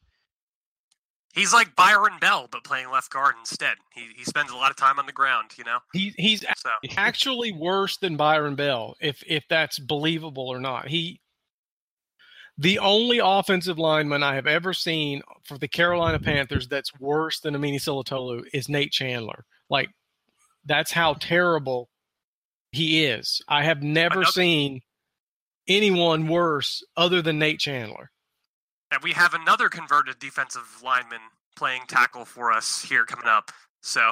He's 1.34 1.52
like 1.52 1.76
Byron 1.76 2.14
Bell, 2.22 2.48
but 2.52 2.64
playing 2.64 2.92
left 2.92 3.10
guard 3.12 3.34
instead. 3.40 3.76
He 3.96 4.10
he 4.16 4.24
spends 4.24 4.52
a 4.52 4.56
lot 4.56 4.70
of 4.70 4.78
time 4.78 5.00
on 5.00 5.08
the 5.08 5.12
ground, 5.12 5.52
you 5.58 5.64
know. 5.64 5.80
he, 5.92 6.14
he's 6.16 6.42
So 6.58 6.70
actually 6.96 7.52
worse 7.52 7.98
than 7.98 8.16
Byron 8.18 8.54
Bell, 8.56 8.96
if 9.02 9.24
if 9.26 9.44
that's 9.50 9.80
believable 9.80 10.48
or 10.48 10.60
not. 10.60 10.88
He 10.88 11.20
the 12.60 12.78
only 12.78 13.20
offensive 13.24 13.80
lineman 13.80 14.22
I 14.22 14.36
have 14.36 14.46
ever 14.46 14.74
seen 14.74 15.24
for 15.44 15.58
the 15.58 15.68
Carolina 15.68 16.20
Panthers 16.20 16.68
that's 16.68 16.92
worse 17.00 17.40
than 17.40 17.56
Amini 17.56 17.78
Silatolu 17.78 18.44
is 18.54 18.70
Nate 18.70 18.92
Chandler. 18.92 19.44
Like 19.72 19.90
that's 20.66 20.92
how 20.92 21.16
terrible 21.16 21.90
he 22.72 23.06
is. 23.06 23.42
I 23.48 23.64
have 23.64 23.82
never 23.82 24.20
Another- 24.20 24.32
seen 24.32 24.82
anyone 25.68 26.28
worse 26.28 26.84
other 26.98 27.22
than 27.22 27.40
Nate 27.40 27.60
Chandler. 27.60 28.12
and 28.92 29.02
we 29.02 29.12
have 29.14 29.34
another 29.34 29.70
converted 29.70 30.20
defensive 30.20 30.82
lineman 30.84 31.20
playing 31.56 31.82
tackle 31.88 32.26
for 32.26 32.52
us 32.52 32.84
here 32.84 33.06
coming 33.06 33.26
up. 33.28 33.52
So 33.82 34.12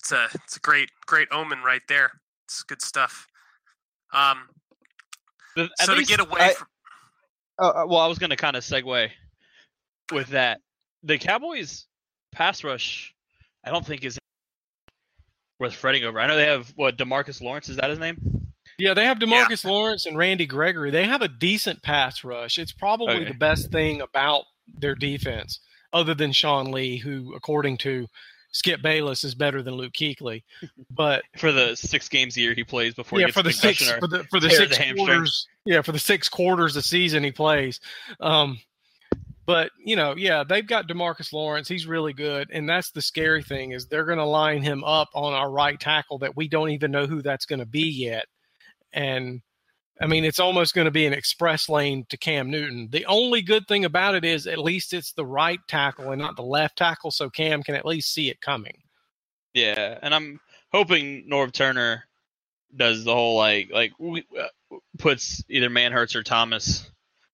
it's 0.00 0.12
a 0.12 0.28
it's 0.34 0.56
a 0.56 0.60
great 0.60 0.90
great 1.06 1.28
omen 1.32 1.60
right 1.62 1.82
there. 1.88 2.10
It's 2.44 2.62
good 2.62 2.80
stuff. 2.82 3.26
Um, 4.12 4.48
The- 5.56 5.70
at 5.80 5.86
so 5.86 5.94
to 5.94 6.04
get 6.04 6.20
away 6.20 6.40
I- 6.40 6.54
from 6.54 6.68
Uh, 7.58 7.68
uh, 7.68 7.86
well, 7.88 8.00
I 8.00 8.06
was 8.06 8.18
going 8.18 8.30
to 8.30 8.36
kind 8.36 8.54
of 8.56 8.62
segue 8.62 9.10
with 10.12 10.28
that. 10.28 10.60
The 11.02 11.18
Cowboys 11.18 11.86
pass 12.32 12.62
rush, 12.62 13.14
I 13.64 13.70
don't 13.70 13.84
think 13.86 14.04
is 14.04 14.18
worth 15.58 15.74
fretting 15.74 16.04
over. 16.04 16.20
I 16.20 16.26
know 16.26 16.36
they 16.36 16.46
have 16.46 16.68
what 16.76 16.96
Demarcus 16.98 17.40
Lawrence 17.40 17.68
is 17.70 17.76
that 17.78 17.88
his 17.90 17.98
name? 17.98 18.45
Yeah, 18.78 18.94
they 18.94 19.04
have 19.06 19.18
Demarcus 19.18 19.64
Lawrence 19.64 20.06
and 20.06 20.18
Randy 20.18 20.46
Gregory. 20.46 20.90
They 20.90 21.04
have 21.04 21.22
a 21.22 21.28
decent 21.28 21.82
pass 21.82 22.22
rush. 22.24 22.58
It's 22.58 22.72
probably 22.72 23.14
Okay. 23.16 23.24
the 23.28 23.34
best 23.34 23.70
thing 23.72 24.00
about 24.02 24.44
their 24.78 24.94
defense, 24.94 25.60
other 25.92 26.14
than 26.14 26.32
Sean 26.32 26.70
Lee, 26.70 26.98
who, 26.98 27.34
according 27.34 27.78
to 27.78 28.06
Skip 28.50 28.82
Bayless, 28.82 29.24
is 29.24 29.34
better 29.34 29.62
than 29.62 29.74
Luke 29.74 29.92
Kuechly. 29.92 30.42
But 30.90 31.22
For 31.36 31.52
the 31.52 31.74
six 31.74 32.08
games 32.08 32.36
a 32.36 32.40
year 32.40 32.54
he 32.54 32.64
plays 32.64 32.94
before 32.94 33.18
yeah, 33.20 33.26
he 33.26 33.32
gets 33.32 33.36
for 33.36 33.42
the 33.42 33.52
six 33.52 33.90
for 33.92 34.06
the 34.08 34.24
for 34.24 34.40
the 34.40 34.50
six 34.50 34.76
the 34.78 34.94
quarters, 34.94 35.46
yeah, 35.64 35.82
for 35.82 35.92
the 35.92 35.98
six 35.98 36.28
quarters 36.28 36.76
a 36.76 36.82
season 36.82 37.22
he 37.24 37.32
plays. 37.32 37.80
Um, 38.20 38.58
but 39.46 39.70
you 39.84 39.94
know, 39.96 40.14
yeah, 40.16 40.42
they've 40.42 40.66
got 40.66 40.88
Demarcus 40.88 41.32
Lawrence. 41.32 41.68
He's 41.68 41.86
really 41.86 42.12
good, 42.12 42.50
and 42.50 42.68
that's 42.68 42.90
the 42.90 43.02
scary 43.02 43.42
thing 43.42 43.72
is 43.72 43.86
they're 43.86 44.04
going 44.04 44.18
to 44.18 44.24
line 44.24 44.62
him 44.62 44.82
up 44.84 45.08
on 45.14 45.32
our 45.34 45.50
right 45.50 45.78
tackle 45.78 46.18
that 46.18 46.36
we 46.36 46.48
don't 46.48 46.70
even 46.70 46.90
know 46.90 47.06
who 47.06 47.22
that's 47.22 47.46
going 47.46 47.60
to 47.60 47.66
be 47.66 47.88
yet. 47.88 48.26
And 48.92 49.42
I 50.00 50.06
mean, 50.06 50.24
it's 50.24 50.38
almost 50.38 50.74
going 50.74 50.84
to 50.84 50.90
be 50.90 51.06
an 51.06 51.12
express 51.12 51.68
lane 51.68 52.06
to 52.10 52.16
Cam 52.16 52.50
Newton. 52.50 52.88
The 52.90 53.06
only 53.06 53.42
good 53.42 53.66
thing 53.66 53.84
about 53.84 54.14
it 54.14 54.24
is 54.24 54.46
at 54.46 54.58
least 54.58 54.92
it's 54.92 55.12
the 55.12 55.24
right 55.24 55.60
tackle 55.68 56.10
and 56.10 56.20
not 56.20 56.36
the 56.36 56.42
left 56.42 56.76
tackle, 56.76 57.10
so 57.10 57.30
Cam 57.30 57.62
can 57.62 57.74
at 57.74 57.86
least 57.86 58.12
see 58.12 58.28
it 58.28 58.40
coming. 58.40 58.82
Yeah, 59.54 59.98
and 60.02 60.14
I'm 60.14 60.38
hoping 60.72 61.26
Norv 61.30 61.52
Turner 61.52 62.04
does 62.74 63.04
the 63.04 63.14
whole 63.14 63.36
like 63.36 63.70
like 63.72 63.92
we, 63.98 64.24
uh, 64.38 64.76
puts 64.98 65.42
either 65.48 65.70
Manhertz 65.70 66.14
or 66.14 66.22
Thomas 66.22 66.90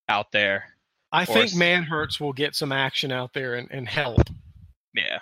out 0.09 0.31
there. 0.31 0.65
I 1.11 1.25
think 1.25 1.51
Manhertz 1.51 2.21
will 2.21 2.33
get 2.33 2.55
some 2.55 2.73
action 2.73 3.13
out 3.13 3.35
there 3.35 3.55
and, 3.55 3.69
and 3.71 3.89
help. 3.89 4.23
Yeah. 4.95 5.19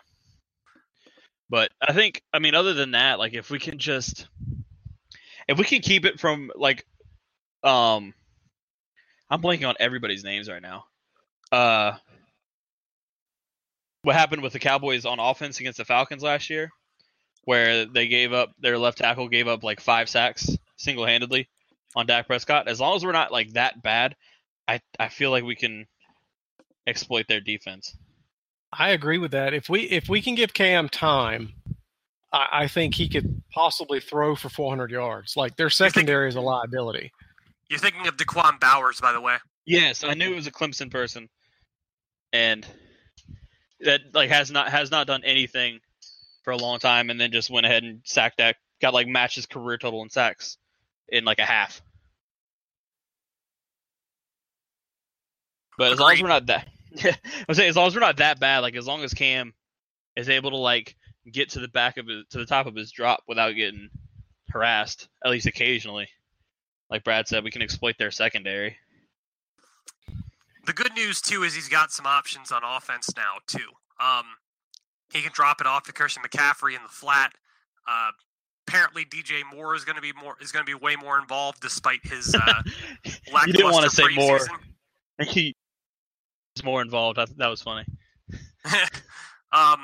But 1.49 1.73
I 1.81 1.93
think 1.93 2.23
I 2.33 2.39
mean 2.39 2.55
other 2.55 2.75
than 2.75 2.93
that, 2.93 3.19
like 3.19 3.35
if 3.35 3.51
we 3.51 3.59
can 3.59 3.79
just 3.79 4.29
if 5.51 5.59
we 5.59 5.65
can 5.65 5.81
keep 5.81 6.05
it 6.05 6.21
from 6.21 6.51
like 6.55 6.87
um 7.65 8.15
I'm 9.29 9.43
blanking 9.43 9.69
on 9.69 9.75
everybody's 9.81 10.25
names 10.25 10.49
right 10.49 10.63
now. 10.63 10.85
Uh 11.53 11.95
what 14.03 14.17
happened 14.17 14.43
with 14.43 14.53
the 14.55 14.59
Cowboys 14.59 15.05
on 15.05 15.19
offense 15.19 15.61
against 15.61 15.77
the 15.79 15.85
Falcons 15.85 16.23
last 16.23 16.49
year 16.49 16.71
where 17.45 17.85
they 17.85 18.07
gave 18.07 18.33
up 18.33 18.53
their 18.61 18.79
left 18.79 18.99
tackle 18.99 19.29
gave 19.29 19.49
up 19.49 19.65
like 19.65 19.81
five 19.81 20.09
sacks 20.09 20.49
single-handedly 20.77 21.49
on 21.97 22.07
Dak 22.07 22.27
Prescott. 22.27 22.69
As 22.69 22.81
long 22.81 22.97
as 22.97 23.05
we're 23.05 23.13
not 23.13 23.33
like 23.33 23.53
that 23.55 23.83
bad, 23.83 24.15
I 24.69 24.81
I 24.99 25.09
feel 25.09 25.31
like 25.31 25.45
we 25.45 25.57
can 25.57 25.87
exploit 26.87 27.27
their 27.29 27.41
defense. 27.41 27.97
I 28.73 28.91
agree 28.91 29.19
with 29.19 29.33
that. 29.33 29.53
If 29.53 29.69
we 29.69 29.81
if 29.81 30.09
we 30.09 30.23
can 30.23 30.37
give 30.37 30.55
Cam 30.55 30.89
time, 30.89 31.55
I, 32.33 32.47
I 32.53 32.69
think 32.69 32.95
he 32.95 33.09
could 33.09 33.43
possibly 33.53 34.01
throw 34.01 34.37
for 34.37 34.49
400 34.49 34.91
yards. 34.91 35.37
Like 35.37 35.57
their 35.57 35.71
secondary 35.71 36.29
is 36.29 36.37
a 36.37 36.41
liability. 36.41 37.13
you're 37.69 37.79
thinking 37.79 38.07
of 38.07 38.17
Daquan 38.17 38.61
Bowers, 38.61 39.01
by 39.01 39.13
the 39.13 39.21
way. 39.21 39.37
Yes, 39.67 40.05
I 40.05 40.15
knew 40.15 40.33
it 40.33 40.37
was 40.37 40.47
a 40.47 40.53
Clemson 40.53 40.91
person, 40.91 41.29
and 42.33 42.67
that 43.81 44.01
like 44.15 44.31
has 44.31 44.51
not 44.51 44.69
has 44.69 44.91
not 44.91 45.07
done 45.07 45.23
anything 45.25 45.81
for 46.43 46.53
a 46.53 46.57
long 46.57 46.79
time, 46.79 47.11
and 47.11 47.21
then 47.21 47.31
just 47.31 47.51
went 47.51 47.67
ahead 47.67 47.85
and 47.85 48.01
sacked 48.05 48.39
that 48.39 48.57
got 48.81 48.95
like 48.95 49.07
matched 49.07 49.37
his 49.37 49.47
career 49.47 49.79
total 49.79 50.03
in 50.03 50.11
sacks 50.11 50.57
in 51.09 51.25
like 51.25 51.39
a 51.39 51.45
half. 51.45 51.83
But 55.79 55.93
as 55.93 55.99
long 55.99 56.13
as 56.13 56.23
we're 56.23 56.29
not 56.29 56.47
that, 56.47 56.69
yeah, 56.93 57.15
I'm 57.49 57.55
saying 57.55 57.71
as 57.71 57.77
long 57.77 57.87
as 57.87 57.95
we're 57.95 58.01
not 58.01 58.19
that 58.19 58.41
bad, 58.41 58.61
like 58.61 58.77
as 58.77 58.87
long 58.87 59.03
as 59.03 59.15
Cam 59.15 59.55
is 60.17 60.29
able 60.29 60.51
to 60.51 60.57
like 60.57 60.97
get 61.31 61.51
to 61.51 61.61
the 61.61 61.69
back 61.69 61.97
of 61.97 62.07
his 62.07 62.25
to 62.31 62.39
the 62.39 62.47
top 62.47 62.67
of 62.67 62.75
his 62.75 62.91
drop 62.91 63.23
without 63.29 63.53
getting 63.53 63.89
harassed, 64.51 65.09
at 65.25 65.31
least 65.31 65.47
occasionally. 65.47 66.09
Like 66.91 67.05
Brad 67.05 67.29
said, 67.29 67.45
we 67.45 67.51
can 67.51 67.63
exploit 67.63 67.97
their 67.99 68.11
secondary. 68.11 68.77
The 70.67 70.73
good 70.73 70.93
news 70.95 71.21
too 71.21 71.43
is 71.43 71.55
he's 71.55 71.69
got 71.69 71.93
some 71.93 72.07
options 72.07 72.53
on 72.53 72.63
offense 72.65 73.11
now 73.17 73.35
too. 73.47 73.71
Um, 74.01 74.25
he 75.13 75.23
can 75.23 75.33
drop 75.33 75.61
it 75.61 75.67
off 75.67 75.85
to 75.85 75.93
Christian 75.93 76.23
McCaffrey 76.23 76.75
in 76.75 76.83
the 76.83 76.89
flat. 76.89 77.33
Uh, 77.89 78.11
apparently, 78.67 79.05
DJ 79.05 79.43
Moore 79.55 79.75
is 79.75 79.85
going 79.85 79.97
to 79.97 80.03
be 80.03 80.13
more 80.13 80.37
is 80.41 80.53
going 80.53 80.65
to 80.65 80.71
be 80.71 80.79
way 80.79 80.97
more 80.97 81.19
involved 81.19 81.61
despite 81.61 82.01
his 82.05 82.35
uh, 82.35 82.39
lack. 83.33 83.47
you 83.47 83.53
didn't 83.53 83.73
want 83.73 83.85
to 83.85 83.91
say 83.91 84.05
more. 84.15 84.39
preseason. 85.21 85.27
He 85.27 85.55
was 86.57 86.65
more 86.65 86.83
involved. 86.83 87.19
That 87.19 87.49
was 87.49 87.63
funny. 87.63 87.85
um, 89.53 89.81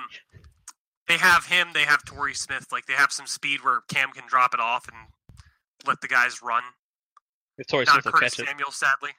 they 1.08 1.16
have 1.18 1.46
him. 1.46 1.68
They 1.72 1.84
have 1.84 2.04
Torrey 2.04 2.34
Smith. 2.34 2.66
Like 2.72 2.86
they 2.86 2.94
have 2.94 3.12
some 3.12 3.26
speed 3.26 3.60
where 3.64 3.80
Cam 3.88 4.10
can 4.12 4.24
drop 4.28 4.54
it 4.54 4.60
off 4.60 4.88
and 4.88 4.96
let 5.86 6.00
the 6.00 6.08
guys 6.08 6.40
run. 6.42 6.62
If 7.58 7.66
Torrey 7.68 7.84
Not 7.86 7.94
Smith 7.94 8.04
will 8.06 8.12
Curtis 8.12 8.34
catch 8.34 8.44
it. 8.44 8.48
Samuel, 8.48 8.70
sadly. 8.70 9.10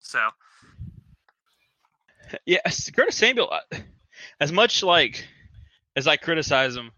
So 0.00 0.28
Yeah, 2.46 2.58
Curtis 2.94 3.16
Samuel. 3.16 3.50
uh, 3.50 3.78
As 4.40 4.52
much 4.52 4.82
like 4.82 5.26
as 5.96 6.06
I 6.06 6.16
criticize 6.16 6.76
him, 6.76 6.90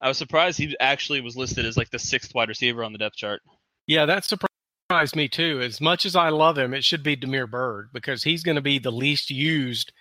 I 0.00 0.08
was 0.08 0.18
surprised 0.18 0.58
he 0.58 0.76
actually 0.80 1.20
was 1.20 1.36
listed 1.36 1.64
as 1.64 1.76
like 1.76 1.90
the 1.90 1.98
sixth 1.98 2.34
wide 2.34 2.48
receiver 2.48 2.84
on 2.84 2.92
the 2.92 2.98
depth 2.98 3.16
chart. 3.16 3.42
Yeah, 3.86 4.06
that 4.06 4.24
surprised 4.24 5.16
me 5.16 5.28
too. 5.28 5.60
As 5.62 5.80
much 5.80 6.04
as 6.04 6.14
I 6.16 6.28
love 6.28 6.58
him, 6.58 6.74
it 6.74 6.84
should 6.84 7.02
be 7.02 7.16
Damiere 7.16 7.46
Byrd 7.46 7.88
because 7.92 8.22
he's 8.22 8.42
going 8.42 8.56
to 8.56 8.62
be 8.62 8.78
the 8.78 8.92
least 8.92 9.30
used 9.30 9.92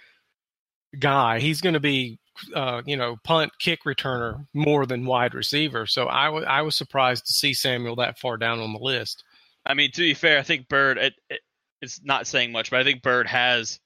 guy. 0.99 1.39
He's 1.39 1.61
going 1.61 1.73
to 1.73 1.79
be, 1.79 2.19
uh, 2.55 2.81
you 2.85 2.97
know, 2.97 3.17
punt 3.23 3.51
kick 3.59 3.83
returner 3.85 4.45
more 4.53 4.85
than 4.85 5.05
wide 5.05 5.33
receiver. 5.33 5.85
So 5.85 6.07
I 6.07 6.29
wa- 6.29 6.41
I 6.41 6.61
was 6.61 6.75
surprised 6.75 7.25
to 7.27 7.33
see 7.33 7.53
Samuel 7.53 7.95
that 7.97 8.19
far 8.19 8.37
down 8.37 8.59
on 8.59 8.73
the 8.73 8.79
list. 8.79 9.23
I 9.65 9.73
mean, 9.73 9.91
to 9.91 10.01
be 10.01 10.13
fair, 10.13 10.39
I 10.39 10.43
think 10.43 10.67
Byrd. 10.67 10.97
It, 10.97 11.13
it, 11.29 11.39
it's 11.81 12.01
not 12.03 12.27
saying 12.27 12.51
much, 12.51 12.71
but 12.71 12.79
I 12.79 12.83
think 12.83 13.01
Byrd 13.01 13.27
has 13.27 13.79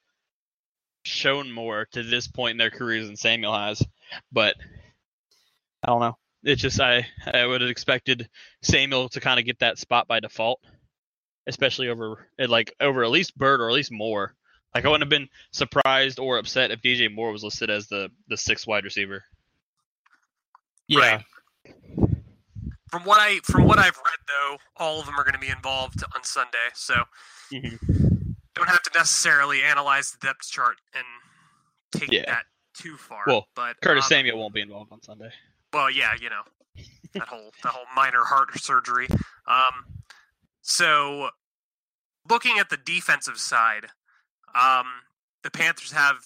shown 1.04 1.52
more 1.52 1.88
to 1.94 2.04
this 2.04 2.28
point 2.28 2.52
in 2.52 2.58
their 2.58 2.70
careers 2.70 3.08
than 3.08 3.16
Samuel 3.16 3.58
has, 3.58 3.82
but 4.32 4.56
I 5.84 5.88
don't 5.88 6.02
know. 6.02 6.18
It's 6.44 6.62
just 6.62 6.80
I 6.80 7.08
I 7.26 7.46
would 7.46 7.62
have 7.62 7.70
expected 7.70 8.30
Samuel 8.62 9.10
to 9.10 9.20
kind 9.20 9.40
of 9.40 9.46
get 9.46 9.60
that 9.60 9.80
spot 9.80 10.08
by 10.08 10.20
default, 10.20 10.60
especially 11.48 11.90
over 11.90 12.28
like 12.40 12.74
over 12.80 13.04
at 13.04 13.10
least 13.10 13.38
Byrd 13.38 13.62
or 13.62 13.70
at 13.70 13.76
least 13.76 13.92
Moore. 13.92 14.36
Like 14.78 14.86
I 14.86 14.90
wouldn't 14.90 15.12
have 15.12 15.20
been 15.20 15.28
surprised 15.52 16.20
or 16.20 16.38
upset 16.38 16.70
if 16.70 16.82
DJ 16.82 17.12
Moore 17.14 17.32
was 17.32 17.44
listed 17.44 17.72
as 17.72 17.88
the 17.88 18.12
the 18.28 18.38
sixth 18.38 18.68
wide 18.68 18.84
receiver. 18.84 19.24
Yeah. 20.88 21.00
Right. 21.00 21.26
From 22.92 23.04
what 23.04 23.20
I 23.20 23.40
from 23.44 23.66
what 23.66 23.80
I've 23.80 23.98
read 23.98 24.20
though, 24.28 24.58
all 24.78 25.00
of 25.00 25.08
them 25.08 25.20
are 25.20 25.24
going 25.24 25.34
to 25.34 25.40
be 25.40 25.50
involved 25.50 26.04
on 26.16 26.24
Sunday, 26.24 26.58
so 26.76 26.94
Mhm. 27.52 28.36
don't 28.54 28.68
have 28.70 28.84
to 28.84 28.92
necessarily 28.94 29.64
analyze 29.64 30.12
the 30.12 30.20
depth 30.20 30.48
chart 30.48 30.78
and 30.94 31.06
take 31.92 32.12
Yeah. 32.12 32.26
that 32.28 32.46
too 32.76 32.98
far. 32.98 33.24
Well, 33.26 33.48
but 33.56 33.78
Curtis 33.82 34.06
um, 34.06 34.10
Samuel 34.10 34.38
won't 34.38 34.54
be 34.54 34.62
involved 34.62 34.92
on 34.92 35.02
Sunday. 35.02 35.32
Well, 35.74 35.90
yeah, 35.90 36.14
you 36.22 36.30
know 36.30 36.44
that 37.14 37.28
whole 37.28 37.52
that 37.64 37.74
whole 37.74 37.88
minor 37.96 38.24
heart 38.24 38.58
surgery. 38.60 39.08
Um, 39.48 40.04
so 40.62 41.32
looking 42.30 42.60
at 42.60 42.70
the 42.70 42.78
defensive 42.78 43.40
side, 43.40 43.88
um, 44.60 44.88
the 45.44 45.52
Panthers 45.52 45.92
have 45.92 46.18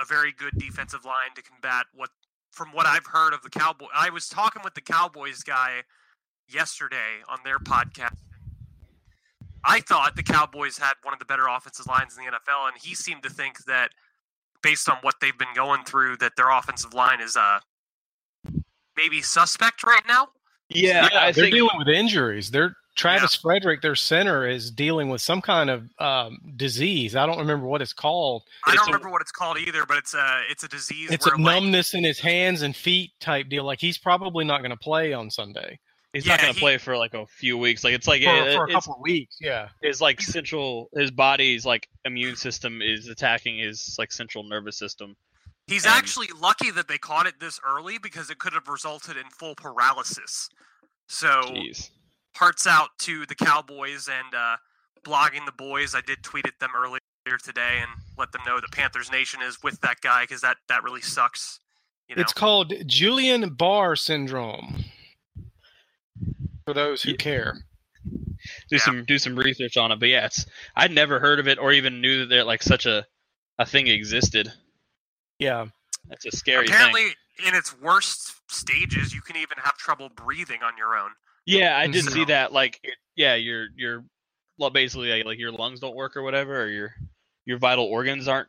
a 0.00 0.04
very 0.04 0.32
good 0.32 0.58
defensive 0.58 1.04
line 1.04 1.34
to 1.36 1.42
combat 1.42 1.86
what, 1.94 2.10
from 2.52 2.68
what 2.72 2.86
I've 2.86 3.06
heard 3.06 3.34
of 3.34 3.42
the 3.42 3.50
Cowboy. 3.50 3.86
I 3.94 4.10
was 4.10 4.28
talking 4.28 4.62
with 4.64 4.74
the 4.74 4.80
Cowboys 4.80 5.42
guy 5.42 5.82
yesterday 6.48 7.22
on 7.28 7.38
their 7.44 7.58
podcast. 7.58 8.16
I 9.64 9.80
thought 9.80 10.16
the 10.16 10.22
Cowboys 10.22 10.78
had 10.78 10.94
one 11.02 11.12
of 11.12 11.18
the 11.18 11.26
better 11.26 11.46
offensive 11.46 11.86
lines 11.86 12.16
in 12.16 12.24
the 12.24 12.30
NFL, 12.30 12.68
and 12.68 12.76
he 12.82 12.94
seemed 12.94 13.22
to 13.24 13.30
think 13.30 13.64
that, 13.64 13.90
based 14.62 14.88
on 14.88 14.96
what 15.02 15.16
they've 15.20 15.36
been 15.36 15.54
going 15.54 15.84
through, 15.84 16.16
that 16.18 16.32
their 16.36 16.50
offensive 16.50 16.94
line 16.94 17.20
is 17.20 17.36
uh 17.36 17.58
maybe 18.96 19.22
suspect 19.22 19.84
right 19.84 20.02
now. 20.08 20.28
Yeah, 20.68 21.08
Yeah, 21.12 21.20
I 21.20 21.32
they're 21.32 21.44
think 21.44 21.54
dealing 21.54 21.78
with 21.78 21.88
injuries. 21.88 22.50
They're 22.50 22.74
Travis 22.96 23.34
Frederick, 23.34 23.82
their 23.82 23.94
center, 23.94 24.46
is 24.46 24.70
dealing 24.70 25.08
with 25.08 25.22
some 25.22 25.40
kind 25.40 25.70
of 25.70 25.88
um, 25.98 26.38
disease. 26.56 27.16
I 27.16 27.24
don't 27.26 27.38
remember 27.38 27.66
what 27.66 27.80
it's 27.82 27.92
called. 27.92 28.42
I 28.66 28.74
don't 28.74 28.88
a- 28.88 28.92
remember 28.92 29.10
what 29.10 29.22
it's 29.22 29.32
called 29.32 29.58
either, 29.58 29.86
but 29.86 29.96
it's 29.96 30.14
a 30.14 30.42
it's 30.50 30.64
a 30.64 30.68
disease. 30.68 31.10
It's 31.10 31.24
where, 31.26 31.34
a 31.34 31.38
like, 31.38 31.62
numbness 31.62 31.94
in 31.94 32.04
his 32.04 32.18
hands 32.20 32.62
and 32.62 32.74
feet 32.76 33.12
type 33.20 33.48
deal. 33.48 33.64
Like 33.64 33.80
he's 33.80 33.98
probably 33.98 34.44
not 34.44 34.60
going 34.60 34.70
to 34.70 34.76
play 34.76 35.12
on 35.12 35.30
Sunday 35.30 35.78
he's 36.12 36.26
Yeah, 36.26 36.32
not 36.34 36.42
going 36.42 36.54
to 36.54 36.60
play 36.60 36.78
for 36.78 36.96
like 36.96 37.14
a 37.14 37.26
few 37.26 37.56
weeks. 37.58 37.84
Like 37.84 37.94
it's 37.94 38.08
like 38.08 38.22
for, 38.22 38.30
it- 38.48 38.54
for 38.54 38.64
a 38.64 38.66
it's, 38.66 38.74
couple 38.74 38.94
of 38.94 39.00
weeks. 39.00 39.36
Yeah, 39.40 39.68
his 39.82 40.00
like 40.00 40.20
central 40.20 40.88
his 40.94 41.10
body's 41.10 41.64
like 41.64 41.88
immune 42.04 42.36
system 42.36 42.82
is 42.82 43.08
attacking 43.08 43.58
his 43.58 43.96
like 43.98 44.12
central 44.12 44.44
nervous 44.44 44.78
system. 44.78 45.16
He's 45.66 45.84
and- 45.84 45.94
actually 45.94 46.28
lucky 46.40 46.70
that 46.72 46.88
they 46.88 46.98
caught 46.98 47.26
it 47.26 47.34
this 47.40 47.60
early 47.66 47.98
because 47.98 48.30
it 48.30 48.38
could 48.38 48.52
have 48.52 48.68
resulted 48.68 49.16
in 49.16 49.24
full 49.30 49.54
paralysis. 49.54 50.48
So 51.06 51.28
Jeez. 51.28 51.90
Hearts 52.36 52.66
out 52.66 52.90
to 53.00 53.26
the 53.26 53.34
Cowboys 53.34 54.08
and 54.08 54.34
uh, 54.34 54.56
blogging 55.04 55.44
the 55.46 55.52
boys. 55.52 55.94
I 55.94 56.00
did 56.00 56.22
tweet 56.22 56.46
at 56.46 56.58
them 56.60 56.70
earlier 56.76 57.00
today 57.42 57.78
and 57.80 57.90
let 58.16 58.32
them 58.32 58.42
know 58.46 58.60
that 58.60 58.70
Panthers 58.72 59.10
Nation 59.10 59.40
is 59.42 59.62
with 59.62 59.80
that 59.82 60.00
guy 60.00 60.22
because 60.22 60.40
that 60.40 60.56
that 60.68 60.82
really 60.82 61.02
sucks. 61.02 61.60
You 62.08 62.16
know, 62.16 62.22
it's 62.22 62.32
called 62.32 62.70
Guillain-Barré 62.70 63.98
syndrome. 63.98 64.84
For 66.66 66.74
those 66.74 67.02
who 67.02 67.10
Yeah. 67.12 67.16
care, 67.16 67.54
Do 68.04 68.76
Yeah. 68.76 68.78
some 68.78 69.04
do 69.04 69.18
some 69.18 69.36
research 69.36 69.76
on 69.76 69.92
it. 69.92 70.00
But 70.00 70.08
yeah, 70.08 70.24
it's 70.26 70.46
I'd 70.76 70.92
never 70.92 71.20
heard 71.20 71.38
of 71.40 71.46
it 71.48 71.58
or 71.58 71.72
even 71.72 72.00
knew 72.00 72.20
that 72.20 72.26
there 72.30 72.44
like 72.44 72.62
such 72.62 72.86
a 72.86 73.06
a 73.58 73.66
thing 73.66 73.88
existed. 73.88 74.50
yeah, 75.38 75.66
That's 76.08 76.24
a 76.24 76.30
scary 76.30 76.66
apparently 76.66 77.08
thing. 77.08 77.48
in 77.48 77.54
its 77.54 77.76
worst 77.78 78.34
stages, 78.50 79.12
you 79.12 79.20
can 79.20 79.36
even 79.36 79.58
have 79.58 79.76
trouble 79.76 80.08
breathing 80.08 80.62
on 80.62 80.76
your 80.78 80.96
own. 80.96 81.10
Yeah, 81.46 81.76
I 81.76 81.86
did 81.86 82.04
So- 82.04 82.10
see 82.10 82.24
that. 82.26 82.52
Like, 82.52 82.80
yeah, 83.16 83.34
your 83.34 83.66
your 83.76 84.04
well, 84.58 84.70
basically 84.70 85.10
like, 85.10 85.24
like 85.24 85.38
your 85.38 85.52
lungs 85.52 85.80
don't 85.80 85.94
work 85.96 86.16
or 86.16 86.22
whatever, 86.22 86.62
or 86.62 86.68
your 86.68 86.94
your 87.46 87.58
vital 87.58 87.84
organs 87.86 88.28
aren't. 88.28 88.48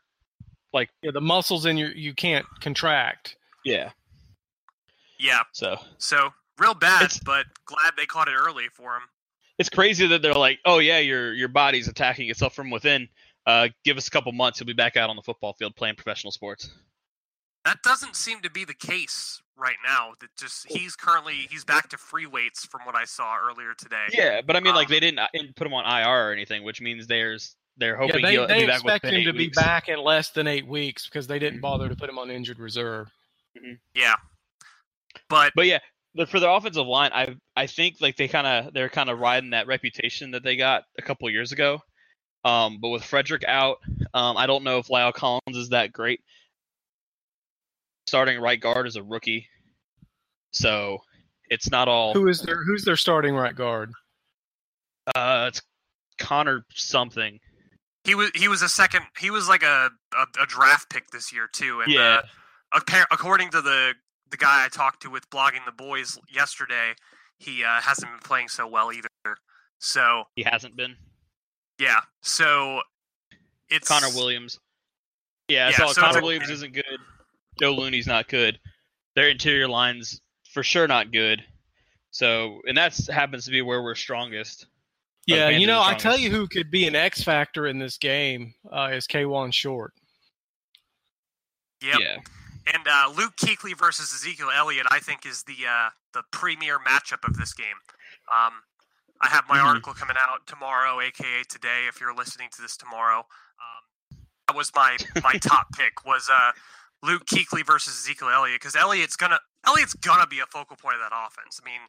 Like 0.74 0.90
yeah. 1.02 1.12
The 1.12 1.22
muscles 1.22 1.66
in 1.66 1.78
your 1.78 1.92
you 1.92 2.14
can't 2.14 2.46
contract. 2.62 3.36
Yeah. 3.66 3.92
Yeah, 5.20 5.42
So 5.54 5.78
so 5.98 6.30
real 6.58 6.74
bad, 6.74 7.04
It's- 7.04 7.20
but 7.24 7.46
glad 7.66 7.94
they 7.98 8.06
caught 8.06 8.28
it 8.28 8.34
early 8.36 8.68
for 8.70 8.96
him. 8.96 9.04
it's 9.60 9.70
crazy 9.70 10.08
that 10.08 10.22
they're 10.24 10.34
like, 10.34 10.60
oh 10.66 10.80
yeah, 10.80 10.98
your 11.00 11.34
your 11.34 11.48
body's 11.50 11.88
attacking 11.88 12.30
itself 12.30 12.56
from 12.56 12.70
within. 12.72 13.08
Uh, 13.46 13.70
give 13.84 13.98
us 13.98 14.08
a 14.08 14.12
couple 14.12 14.32
months, 14.32 14.60
you'll 14.60 14.68
be 14.68 14.74
back 14.74 14.96
out 14.98 15.10
on 15.10 15.16
the 15.16 15.22
football 15.22 15.54
field 15.54 15.76
playing 15.76 15.96
professional 15.96 16.32
sports. 16.32 16.70
That 17.66 17.82
doesn't 17.84 18.16
seem 18.16 18.42
to 18.42 18.50
be 18.50 18.66
the 18.66 18.74
case 18.74 19.42
right 19.62 19.78
now. 19.86 20.14
That 20.20 20.30
just 20.38 20.66
he's 20.70 20.96
currently 20.96 21.48
he's 21.50 21.64
back 21.64 21.90
to 21.90 21.98
free 21.98 22.26
weights 22.26 22.66
from 22.66 22.82
what 22.86 22.96
I 22.96 23.06
saw 23.06 23.38
earlier 23.38 23.74
today. 23.78 24.08
Yeah, 24.12 24.42
but 24.42 24.56
I 24.56 24.60
mean, 24.60 24.76
like 24.76 24.88
Um, 24.88 24.92
they 24.92 25.00
didn't 25.00 25.20
uh, 25.20 25.28
put 25.56 25.68
him 25.68 25.74
on 25.74 25.86
IR 25.86 26.30
or 26.30 26.34
anything, 26.34 26.64
which 26.64 26.82
means 26.82 27.08
there's 27.08 27.56
they're 27.78 27.96
Yeah, 27.96 28.08
hoping 28.08 28.24
they, 28.24 28.32
he'll 28.32 28.48
they 28.48 28.62
be 28.62 28.68
back 28.68 28.76
expect 28.76 29.06
within 29.06 29.22
him 29.22 29.34
to 29.34 29.42
eight 29.42 29.54
be 29.54 29.62
back 29.62 29.90
in 29.90 30.00
less 30.00 30.32
than 30.32 30.48
eight 30.48 30.68
weeks 30.68 31.06
because 31.06 31.28
they 31.28 31.40
didn't 31.40 31.62
bother 31.62 31.88
to 31.88 31.96
put 31.96 32.10
him 32.10 32.20
on 32.20 32.30
injured 32.30 32.60
reserve. 32.60 33.10
Yeah, 33.96 34.16
but 35.30 35.54
But 35.56 35.68
yeah, 35.68 35.80
the, 36.16 36.26
for 36.26 36.40
the 36.40 36.50
offensive 36.50 36.88
line, 36.88 37.12
I 37.14 37.36
I 37.56 37.68
think 37.68 37.98
like 38.02 38.18
they 38.18 38.28
kind 38.28 38.48
of 38.48 38.74
they're 38.74 38.90
kind 38.90 39.10
of 39.10 39.20
riding 39.20 39.52
that 39.52 39.68
reputation 39.68 40.32
that 40.32 40.44
they 40.44 40.56
got 40.56 40.84
a 40.98 41.02
couple 41.02 41.30
years 41.30 41.52
ago. 41.52 41.82
Um, 42.44 42.80
but 42.82 42.90
with 42.90 43.04
Frederick 43.04 43.44
out, 43.48 43.78
um, 44.14 44.36
I 44.38 44.48
don't 44.48 44.64
know 44.64 44.80
if 44.80 44.88
La'el 44.88 45.14
Collins 45.14 45.58
is 45.58 45.70
that 45.70 45.94
great. 45.94 46.22
Starting 48.08 48.42
right 48.42 48.60
guard 48.60 48.88
as 48.88 48.96
a 48.96 49.04
rookie, 49.04 49.48
so 50.52 51.00
it's 51.50 51.70
not 51.72 51.88
all. 51.88 52.14
Who 52.14 52.28
is 52.28 52.42
their 52.42 52.64
Who's 52.64 52.84
their 52.86 52.96
starting 52.98 53.36
right 53.36 53.56
guard? 53.56 53.92
Uh, 55.16 55.46
it's 55.50 55.62
Connor 56.20 56.64
something. 56.74 57.40
he 58.04 58.16
was 58.16 58.32
he 58.36 58.48
was 58.48 58.62
a 58.62 58.70
second. 58.70 59.04
He 59.20 59.30
was 59.32 59.50
like 59.50 59.64
a 59.64 59.90
a, 60.16 60.44
a 60.44 60.46
draft 60.46 60.90
pick 60.90 61.10
this 61.12 61.34
year 61.34 61.50
too. 61.52 61.82
And 61.82 61.92
Yeah, 61.92 62.22
uh, 62.72 62.80
according 63.12 63.50
to 63.52 63.62
the 63.62 63.94
the 64.30 64.38
guy 64.38 64.64
I 64.66 64.70
talked 64.70 65.02
to 65.04 65.10
with 65.10 65.30
blogging 65.30 65.66
the 65.66 65.72
boys 65.74 66.18
yesterday, 66.34 66.94
he 67.40 67.64
uh, 67.64 67.82
hasn't 67.82 68.12
been 68.12 68.22
playing 68.22 68.48
so 68.48 68.68
well 68.68 68.92
either. 68.94 69.08
So 69.80 70.24
he 70.36 70.44
hasn't 70.44 70.76
been. 70.78 70.96
yeah, 71.80 72.02
so 72.22 72.82
it's 73.70 73.88
Connor 73.88 74.14
Williams. 74.16 74.60
Yeah, 75.48 75.70
Yeah, 75.70 75.78
so, 75.78 75.88
so 75.88 76.02
Connor 76.02 76.10
it's- 76.20 76.24
Williams 76.24 76.50
isn't 76.50 76.74
good. 76.74 76.86
Joe 77.60 77.72
Looney's 77.74 78.08
not 78.08 78.28
good. 78.30 78.60
Their 79.16 79.28
interior 79.30 79.68
lines 79.68 80.22
for 80.54 80.64
sure 80.64 80.88
not 80.88 81.12
good. 81.12 81.44
So, 82.12 82.62
and 82.68 82.78
that's 82.78 83.08
happens 83.10 83.46
to 83.46 83.52
be 83.52 83.62
where 83.62 83.82
we're 83.82 83.96
strongest. 83.96 84.68
Yeah, 85.28 85.50
you 85.50 85.68
know, 85.68 85.82
I 85.82 85.94
tell 85.94 86.18
you 86.18 86.30
who 86.30 86.48
could 86.48 86.70
be 86.72 86.88
an 86.88 86.96
X 86.96 87.24
factor 87.24 87.68
in 87.68 87.80
this 87.80 87.98
game 87.98 88.54
uh, 88.72 88.90
is 88.92 89.08
Kawann 89.08 89.54
Short. 89.54 89.94
Yep. 91.82 92.00
Yeah, 92.00 92.18
And 92.74 92.88
uh, 92.88 93.12
Luke 93.18 93.34
Kuechly 93.38 93.78
versus 93.78 94.14
Ezekiel 94.14 94.50
Elliott, 94.56 94.86
I 94.92 95.00
think, 95.00 95.26
is 95.26 95.44
the 95.44 95.56
uh, 95.68 95.90
the 96.14 96.24
premier 96.32 96.78
matchup 96.80 97.28
of 97.28 97.38
this 97.38 97.54
game. 97.54 97.68
Um, 98.32 98.54
I 99.22 99.28
have 99.28 99.46
my 99.48 99.58
Mhm. 99.58 99.66
article 99.66 99.94
coming 99.94 100.18
out 100.28 100.46
tomorrow, 100.48 101.00
aka 101.00 101.44
today. 101.50 101.86
If 101.88 102.00
you're 102.02 102.14
listening 102.16 102.50
to 102.56 102.62
this 102.62 102.76
tomorrow, 102.78 103.20
um, 103.20 104.18
that 104.48 104.56
was 104.56 104.72
my 104.76 104.98
my 105.24 105.34
top 105.42 105.68
pick 105.76 106.06
was 106.06 106.30
uh, 106.32 106.52
Luke 107.04 107.26
Kuechly 107.26 107.66
versus 107.66 107.94
Ezekiel 108.04 108.30
Elliott 108.30 108.60
because 108.60 108.76
Elliott's 108.76 109.16
gonna 109.16 109.40
Elliott's 109.66 109.94
gonna 109.94 110.28
be 110.28 110.40
a 110.40 110.46
focal 110.46 110.76
point 110.76 110.96
of 110.96 111.02
that 111.02 111.16
offense. 111.16 111.60
I 111.62 111.66
mean, 111.66 111.82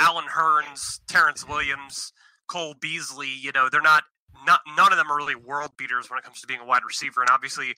Allen 0.00 0.26
Hurns, 0.26 1.00
Terrance 1.06 1.46
Williams, 1.46 2.12
Cole 2.46 2.74
Beasley. 2.80 3.30
You 3.30 3.52
know, 3.52 3.68
they're 3.70 3.80
not 3.80 4.04
not 4.46 4.60
none 4.76 4.92
of 4.92 4.98
them 4.98 5.10
are 5.10 5.16
really 5.16 5.34
world 5.34 5.72
beaters 5.76 6.10
when 6.10 6.18
it 6.18 6.24
comes 6.24 6.40
to 6.40 6.46
being 6.46 6.60
a 6.60 6.66
wide 6.66 6.82
receiver, 6.86 7.20
and 7.20 7.30
obviously. 7.30 7.74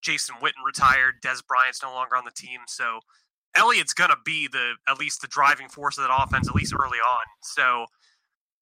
Jason 0.00 0.34
Witten 0.42 0.66
retired. 0.66 1.22
Dez 1.24 1.46
Bryant's 1.46 1.80
no 1.80 1.92
longer 1.92 2.16
on 2.16 2.24
the 2.24 2.32
team, 2.32 2.58
so 2.66 2.98
Elliott's 3.54 3.94
gonna 3.94 4.16
be 4.24 4.48
the 4.48 4.72
at 4.88 4.98
least 4.98 5.20
the 5.20 5.28
driving 5.28 5.68
force 5.68 5.96
of 5.96 6.02
that 6.02 6.10
offense 6.12 6.48
at 6.48 6.56
least 6.56 6.74
early 6.74 6.98
on. 6.98 7.24
So 7.40 7.86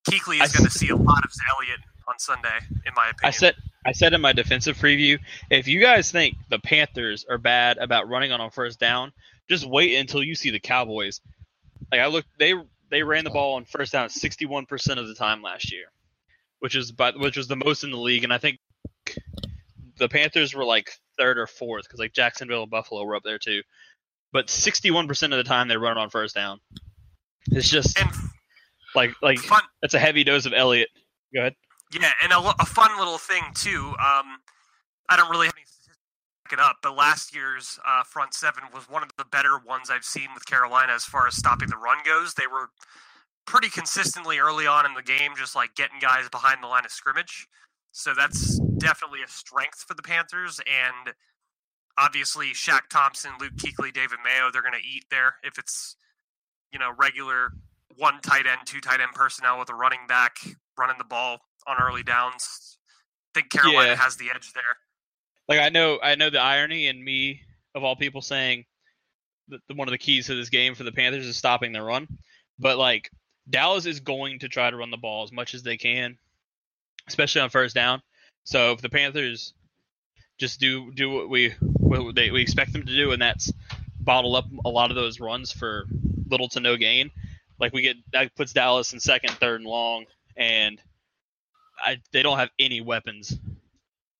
Kuechly 0.08 0.40
I 0.40 0.44
is 0.44 0.52
going 0.52 0.68
to 0.68 0.70
see 0.70 0.88
a 0.88 0.96
lot 0.96 1.24
of 1.24 1.30
Elliott 1.56 1.80
on 2.08 2.18
Sunday, 2.18 2.58
in 2.86 2.92
my 2.94 3.10
opinion. 3.10 3.24
I 3.24 3.30
said 3.30 3.54
I 3.86 3.92
said 3.92 4.12
in 4.12 4.20
my 4.20 4.32
defensive 4.32 4.76
preview, 4.76 5.18
if 5.50 5.66
you 5.66 5.80
guys 5.80 6.10
think 6.12 6.36
the 6.50 6.58
Panthers 6.58 7.24
are 7.28 7.38
bad 7.38 7.78
about 7.78 8.08
running 8.08 8.32
on 8.32 8.40
a 8.40 8.50
first 8.50 8.78
down, 8.78 9.12
just 9.50 9.66
wait 9.66 9.96
until 9.96 10.22
you 10.22 10.34
see 10.34 10.50
the 10.50 10.60
Cowboys. 10.60 11.20
Like 11.90 12.00
I 12.00 12.06
look, 12.06 12.24
they 12.38 12.54
they 12.90 13.02
ran 13.02 13.24
the 13.24 13.30
ball 13.30 13.54
on 13.54 13.64
first 13.64 13.92
down 13.92 14.08
61% 14.08 14.98
of 14.98 15.08
the 15.08 15.14
time 15.14 15.42
last 15.42 15.72
year, 15.72 15.86
which 16.60 16.76
is 16.76 16.92
by 16.92 17.10
which 17.10 17.36
was 17.36 17.48
the 17.48 17.56
most 17.56 17.84
in 17.84 17.90
the 17.90 17.98
league, 17.98 18.24
and 18.24 18.32
I 18.32 18.38
think 18.38 18.58
the 19.98 20.08
Panthers 20.08 20.54
were 20.54 20.64
like 20.64 20.92
third 21.18 21.36
or 21.36 21.46
fourth 21.46 21.84
because 21.84 21.98
like 21.98 22.12
Jacksonville 22.12 22.62
and 22.62 22.70
Buffalo 22.70 23.04
were 23.04 23.16
up 23.16 23.22
there 23.24 23.38
too. 23.38 23.62
But 24.32 24.46
61% 24.46 25.24
of 25.24 25.30
the 25.30 25.42
time 25.42 25.66
they 25.66 25.76
run 25.76 25.98
on 25.98 26.08
first 26.08 26.36
down. 26.36 26.60
It's 27.50 27.68
just 27.68 27.98
and 27.98 28.08
like 28.94 29.10
like 29.20 29.38
fun, 29.38 29.62
that's 29.82 29.94
a 29.94 29.98
heavy 29.98 30.22
dose 30.22 30.46
of 30.46 30.52
Elliott. 30.52 30.88
Go 31.34 31.40
ahead. 31.40 31.56
yeah, 31.92 32.12
and 32.22 32.32
a, 32.32 32.38
a 32.38 32.66
fun 32.66 32.96
little 32.98 33.18
thing 33.18 33.42
too. 33.54 33.88
Um, 33.98 34.38
I 35.08 35.16
don't 35.16 35.30
really 35.30 35.46
have 35.46 35.54
any 35.56 35.66
it 36.52 36.60
up, 36.60 36.78
but 36.82 36.96
last 36.96 37.34
year's 37.34 37.78
uh, 37.86 38.02
front 38.04 38.34
seven 38.34 38.64
was 38.74 38.88
one 38.88 39.02
of 39.02 39.10
the 39.16 39.24
better 39.24 39.58
ones 39.58 39.90
I've 39.90 40.04
seen 40.04 40.28
with 40.34 40.46
Carolina 40.46 40.92
as 40.92 41.04
far 41.04 41.26
as 41.26 41.34
stopping 41.36 41.68
the 41.68 41.76
run 41.76 41.98
goes. 42.04 42.34
They 42.34 42.46
were 42.46 42.70
pretty 43.46 43.68
consistently 43.68 44.38
early 44.38 44.66
on 44.66 44.86
in 44.86 44.94
the 44.94 45.02
game, 45.02 45.32
just 45.36 45.54
like 45.56 45.74
getting 45.74 45.98
guys 46.00 46.28
behind 46.28 46.62
the 46.62 46.68
line 46.68 46.84
of 46.84 46.90
scrimmage. 46.92 47.48
So 47.92 48.14
that's 48.14 48.58
definitely 48.78 49.22
a 49.22 49.28
strength 49.28 49.84
for 49.86 49.94
the 49.94 50.02
Panthers. 50.02 50.60
And 50.60 51.14
obviously, 51.98 52.48
Shaq 52.52 52.82
Thompson, 52.90 53.32
Luke 53.40 53.54
Kuechly, 53.56 53.92
David 53.92 54.18
Mayo, 54.24 54.50
they're 54.52 54.62
going 54.62 54.74
to 54.80 54.86
eat 54.88 55.06
there 55.10 55.34
if 55.42 55.58
it's, 55.58 55.96
you 56.72 56.78
know, 56.78 56.92
regular 56.96 57.52
one 57.96 58.20
tight 58.20 58.46
end, 58.46 58.60
two 58.66 58.80
tight 58.80 59.00
end 59.00 59.12
personnel 59.14 59.58
with 59.58 59.70
a 59.70 59.74
running 59.74 60.06
back 60.06 60.36
running 60.78 60.96
the 60.98 61.04
ball 61.04 61.40
on 61.66 61.76
early 61.82 62.02
downs. 62.02 62.78
I 63.34 63.40
think 63.40 63.50
Carolina 63.50 63.90
Yeah. 63.90 63.96
has 63.96 64.16
the 64.16 64.30
edge 64.34 64.52
there. 64.54 64.78
Like 65.50 65.58
I 65.58 65.68
know, 65.68 65.98
I 66.00 66.14
know 66.14 66.30
the 66.30 66.40
irony 66.40 66.86
in 66.86 67.02
me 67.02 67.42
of 67.74 67.82
all 67.82 67.96
people 67.96 68.22
saying 68.22 68.66
that 69.48 69.60
the, 69.66 69.74
one 69.74 69.88
of 69.88 69.92
the 69.92 69.98
keys 69.98 70.26
to 70.26 70.36
this 70.36 70.48
game 70.48 70.76
for 70.76 70.84
the 70.84 70.92
Panthers 70.92 71.26
is 71.26 71.36
stopping 71.36 71.72
the 71.72 71.82
run, 71.82 72.06
but 72.60 72.78
like 72.78 73.10
Dallas 73.50 73.84
is 73.84 73.98
going 73.98 74.38
to 74.38 74.48
try 74.48 74.70
to 74.70 74.76
run 74.76 74.92
the 74.92 74.96
ball 74.96 75.24
as 75.24 75.32
much 75.32 75.54
as 75.54 75.64
they 75.64 75.76
can, 75.76 76.16
especially 77.08 77.40
on 77.40 77.50
first 77.50 77.74
down. 77.74 78.00
So 78.44 78.70
if 78.70 78.80
the 78.80 78.88
Panthers 78.88 79.52
just 80.38 80.60
do 80.60 80.92
do 80.92 81.10
what 81.10 81.28
we 81.28 81.50
what 81.80 82.14
they 82.14 82.30
we 82.30 82.42
expect 82.42 82.72
them 82.72 82.86
to 82.86 82.94
do, 82.94 83.10
and 83.10 83.20
that's 83.20 83.52
bottle 83.98 84.36
up 84.36 84.46
a 84.64 84.68
lot 84.68 84.90
of 84.90 84.96
those 84.96 85.18
runs 85.18 85.50
for 85.50 85.86
little 86.28 86.48
to 86.50 86.60
no 86.60 86.76
gain, 86.76 87.10
like 87.58 87.72
we 87.72 87.82
get 87.82 87.96
that 88.12 88.36
puts 88.36 88.52
Dallas 88.52 88.92
in 88.92 89.00
second, 89.00 89.32
third, 89.32 89.62
and 89.62 89.68
long, 89.68 90.04
and 90.36 90.80
I, 91.84 92.00
they 92.12 92.22
don't 92.22 92.38
have 92.38 92.50
any 92.60 92.80
weapons 92.80 93.36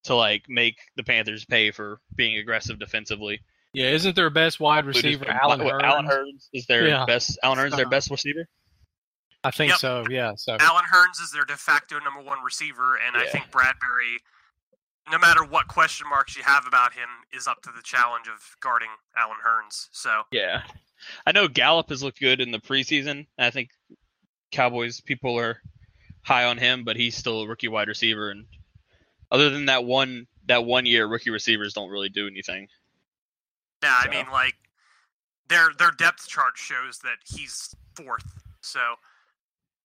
to 0.05 0.15
like 0.15 0.45
make 0.49 0.77
the 0.97 1.03
Panthers 1.05 1.45
pay 1.45 1.71
for 1.71 2.01
being 2.15 2.37
aggressive 2.39 2.79
defensively. 2.79 3.41
Yeah, 3.73 3.91
isn't 3.91 4.17
their 4.17 4.31
best 4.31 4.59
wide 4.59 4.85
receiver 4.85 5.27
What, 5.27 5.37
Allen 5.37 5.63
what, 5.65 5.75
Hurns? 5.75 5.83
Allen 5.83 6.07
Hurns 6.07 6.49
is 6.53 6.67
their 6.67 6.89
Yeah. 6.89 7.05
best. 7.07 7.39
Allen 7.43 7.59
Hurns 7.59 7.77
their 7.77 7.87
Uh, 7.87 7.91
best 7.91 8.11
receiver. 8.11 8.47
I 9.45 9.51
think 9.51 9.71
Yep. 9.71 9.79
so. 9.79 10.05
Yeah. 10.11 10.33
So 10.37 10.57
Allen 10.61 10.85
Hurns 10.93 11.21
is 11.23 11.31
their 11.33 11.45
de 11.45 11.57
facto 11.57 11.99
number 12.01 12.21
one 12.21 12.43
receiver, 12.43 12.97
and 12.97 13.17
I 13.17 13.27
think 13.27 13.51
Bradberry, 13.51 14.17
no 15.11 15.19
matter 15.19 15.45
what 15.45 15.69
question 15.69 16.09
marks 16.09 16.37
you 16.37 16.43
have 16.43 16.67
about 16.67 16.95
him, 16.95 17.09
is 17.33 17.47
up 17.47 17.63
to 17.63 17.71
the 17.71 17.83
challenge 17.83 18.27
of 18.29 18.57
guarding 18.61 18.91
Allen 19.17 19.39
Hurns. 19.47 19.89
So 19.93 20.25
Yeah, 20.33 20.63
I 21.27 21.33
know 21.33 21.47
Gallup 21.49 21.89
has 21.91 22.03
looked 22.03 22.21
good 22.21 22.41
in 22.41 22.51
the 22.51 22.59
preseason. 22.59 23.29
I 23.39 23.51
think 23.51 23.71
Cowboys 24.51 25.01
people 25.01 25.39
are 25.39 25.63
high 26.25 26.45
on 26.45 26.59
him, 26.59 26.85
but 26.85 26.97
he's 26.97 27.17
still 27.17 27.43
a 27.43 27.47
rookie 27.49 27.69
wide 27.69 27.89
receiver. 27.89 28.31
And 28.31 28.47
other 29.31 29.51
than 29.51 29.67
that 29.67 29.85
one 29.85 30.27
that 30.47 30.65
one 30.65 30.87
year, 30.87 31.07
rookie 31.07 31.31
receivers 31.31 31.73
don't 31.75 31.91
really 31.91 32.09
do 32.09 32.27
anything. 32.27 32.69
yeah, 33.83 33.97
I 33.99 34.05
So- 34.05 34.11
mean, 34.11 34.31
like 34.31 34.55
their 35.49 35.73
their 35.75 35.91
depth 35.91 36.29
chart 36.29 36.57
shows 36.59 36.99
that 37.01 37.19
he's 37.25 37.75
fourth. 37.97 38.25
So 38.63 38.97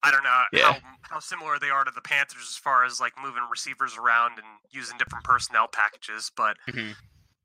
I 0.03 0.11
don't 0.11 0.23
know 0.23 0.43
Yeah. 0.51 0.73
how 0.73 0.79
how 1.03 1.19
similar 1.19 1.57
they 1.59 1.69
are 1.69 1.83
to 1.83 1.91
the 1.91 2.01
Panthers 2.01 2.43
as 2.49 2.57
far 2.57 2.83
as 2.85 2.99
like 2.99 3.13
moving 3.17 3.43
receivers 3.49 3.95
around 3.97 4.37
and 4.37 4.47
using 4.69 4.97
different 4.97 5.23
personnel 5.23 5.67
packages, 5.67 6.31
but 6.35 6.57
Mhm. 6.67 6.95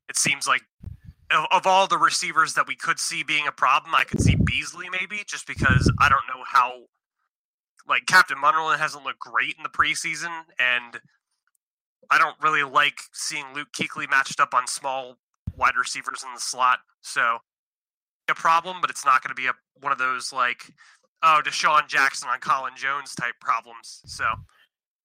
it 0.09 0.17
seems 0.17 0.47
like 0.47 0.63
of, 1.31 1.47
of 1.53 1.67
all 1.67 1.87
the 1.87 1.97
receivers 1.99 2.55
that 2.55 2.67
we 2.67 2.75
could 2.75 2.99
see 2.99 3.23
being 3.23 3.47
a 3.47 3.53
problem, 3.53 3.95
I 3.95 4.03
could 4.05 4.21
see 4.21 4.35
Beasley 4.35 4.89
maybe 4.91 5.23
just 5.25 5.47
because 5.47 5.91
I 6.01 6.09
don't 6.09 6.27
know 6.27 6.43
how 6.45 6.89
like 7.87 8.07
Captain 8.07 8.37
Munnerlyn 8.39 8.79
hasn't 8.79 9.05
looked 9.05 9.21
great 9.21 9.57
in 9.57 9.63
the 9.63 9.69
preseason 9.69 10.45
and 10.59 11.01
I 12.11 12.19
don't 12.19 12.37
really 12.43 12.63
like 12.63 13.01
seeing 13.13 13.45
Luke 13.55 13.69
Kuechly 13.73 14.09
matched 14.11 14.41
up 14.41 14.55
on 14.55 14.67
small 14.67 15.19
wide 15.57 15.77
receivers 15.77 16.23
in 16.25 16.33
the 16.35 16.41
slot. 16.41 16.79
So 17.03 17.39
a 18.29 18.35
problem, 18.35 18.79
but 18.81 18.91
it's 18.91 19.05
not 19.05 19.23
going 19.23 19.35
to 19.35 19.41
be 19.41 19.47
a 19.47 19.53
one 19.81 19.93
of 19.93 19.99
those 19.99 20.33
like 20.33 20.73
oh 21.23 21.41
DeSean 21.45 21.89
Jackson 21.89 22.29
on 22.29 22.39
Colin 22.39 22.73
Jones 22.77 23.15
type 23.15 23.35
problems. 23.41 24.01
So 24.07 24.25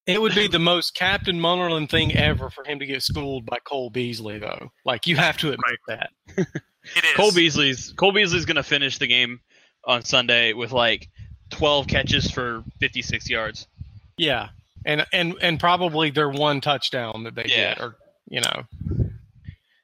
it 0.06 0.20
would 0.20 0.34
be 0.34 0.46
the 0.48 0.58
most 0.58 0.94
Captain 0.94 1.38
Munnerlyn 1.38 1.90
thing 1.90 2.14
ever 2.14 2.48
for 2.48 2.64
him 2.64 2.78
to 2.78 2.86
get 2.86 3.02
schooled 3.02 3.44
by 3.44 3.58
Cole 3.66 3.90
Beasley, 3.90 4.38
though. 4.38 4.70
Like 4.84 5.06
you 5.06 5.16
have 5.16 5.36
to 5.38 5.48
admit 5.48 5.78
that. 5.88 6.10
it 6.36 7.04
is 7.04 7.14
Cole 7.16 7.32
Beasley's 7.32 7.92
Cole 7.96 8.12
Beasley's 8.12 8.44
gonna 8.44 8.62
finish 8.62 8.98
the 8.98 9.06
game 9.06 9.40
on 9.84 10.04
Sunday 10.04 10.52
with 10.52 10.72
like 10.72 11.08
12 11.50 11.86
catches 11.86 12.30
for 12.30 12.64
56 12.80 13.28
yards. 13.28 13.66
Yeah, 14.16 14.48
and 14.86 15.04
and 15.12 15.34
and 15.42 15.60
probably 15.60 16.10
their 16.10 16.30
one 16.30 16.62
touchdown 16.62 17.24
that 17.24 17.34
they 17.34 17.44
Yeah. 17.48 17.74
get, 17.74 17.80
or 17.80 17.96
you 18.28 18.40
know, 18.40 18.64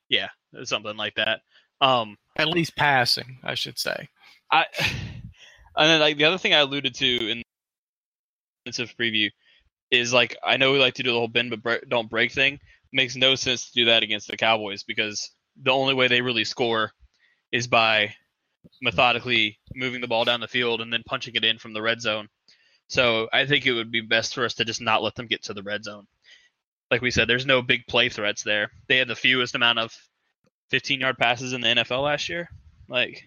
Yeah, 0.09 0.29
something 0.65 0.97
like 0.97 1.15
that. 1.17 1.43
Um, 1.81 2.17
at 2.37 2.49
least 2.49 2.77
passing, 2.77 3.38
I 3.43 3.55
should 3.55 3.79
say. 3.79 4.09
I 4.51 4.65
and 4.81 5.91
then 5.91 6.01
like 6.01 6.17
the 6.17 6.25
other 6.25 6.38
thing 6.38 6.55
I 6.55 6.59
alluded 6.61 6.95
to 6.95 7.31
in 7.31 7.43
the 8.65 8.71
preview 8.99 9.31
is 9.91 10.12
like 10.12 10.37
I 10.43 10.57
know 10.57 10.73
we 10.73 10.79
like 10.79 10.95
to 10.95 11.03
do 11.03 11.11
the 11.12 11.19
whole 11.19 11.29
bend 11.29 11.51
but 11.51 11.62
bre- 11.62 11.87
don't 11.88 12.09
break 12.09 12.33
thing. 12.33 12.59
Makes 12.93 13.17
no 13.17 13.35
sense 13.35 13.67
to 13.67 13.73
do 13.75 13.85
that 13.87 14.03
against 14.03 14.29
the 14.29 14.37
Cowboys 14.37 14.83
because 14.85 15.31
the 15.62 15.71
only 15.71 15.95
way 15.95 16.09
they 16.09 16.21
really 16.21 16.45
score 16.45 16.93
is 17.51 17.67
by 17.67 18.15
methodically 18.81 19.59
moving 19.75 20.01
the 20.01 20.07
ball 20.07 20.25
down 20.25 20.41
the 20.41 20.49
field 20.49 20.81
and 20.81 20.93
then 20.93 21.03
punching 21.07 21.35
it 21.35 21.45
in 21.45 21.59
from 21.59 21.73
the 21.73 21.83
red 21.83 22.01
zone. 22.01 22.29
So 22.93 23.27
I 23.33 23.47
think 23.47 23.65
it 23.65 23.73
would 23.73 23.91
be 23.91 24.03
best 24.03 24.35
for 24.35 24.45
us 24.45 24.53
to 24.57 24.67
just 24.67 24.83
not 24.83 25.03
let 25.03 25.15
them 25.15 25.27
get 25.27 25.45
to 25.45 25.55
the 25.55 25.63
red 25.63 25.83
zone. 25.83 26.07
Like 26.91 27.01
we 27.01 27.11
said, 27.11 27.27
there's 27.27 27.47
no 27.47 27.63
big 27.63 27.87
play 27.87 28.11
threats 28.11 28.43
there. 28.43 28.71
They 28.87 28.99
had 28.99 29.09
the 29.09 29.17
fewest 29.17 29.55
amount 29.55 29.79
of 29.79 29.97
15 30.69 31.01
yard 31.01 31.17
passes 31.17 31.55
in 31.55 31.63
the 31.63 31.69
NFL 31.69 32.03
last 32.03 32.29
year. 32.29 32.51
Like, 32.91 33.25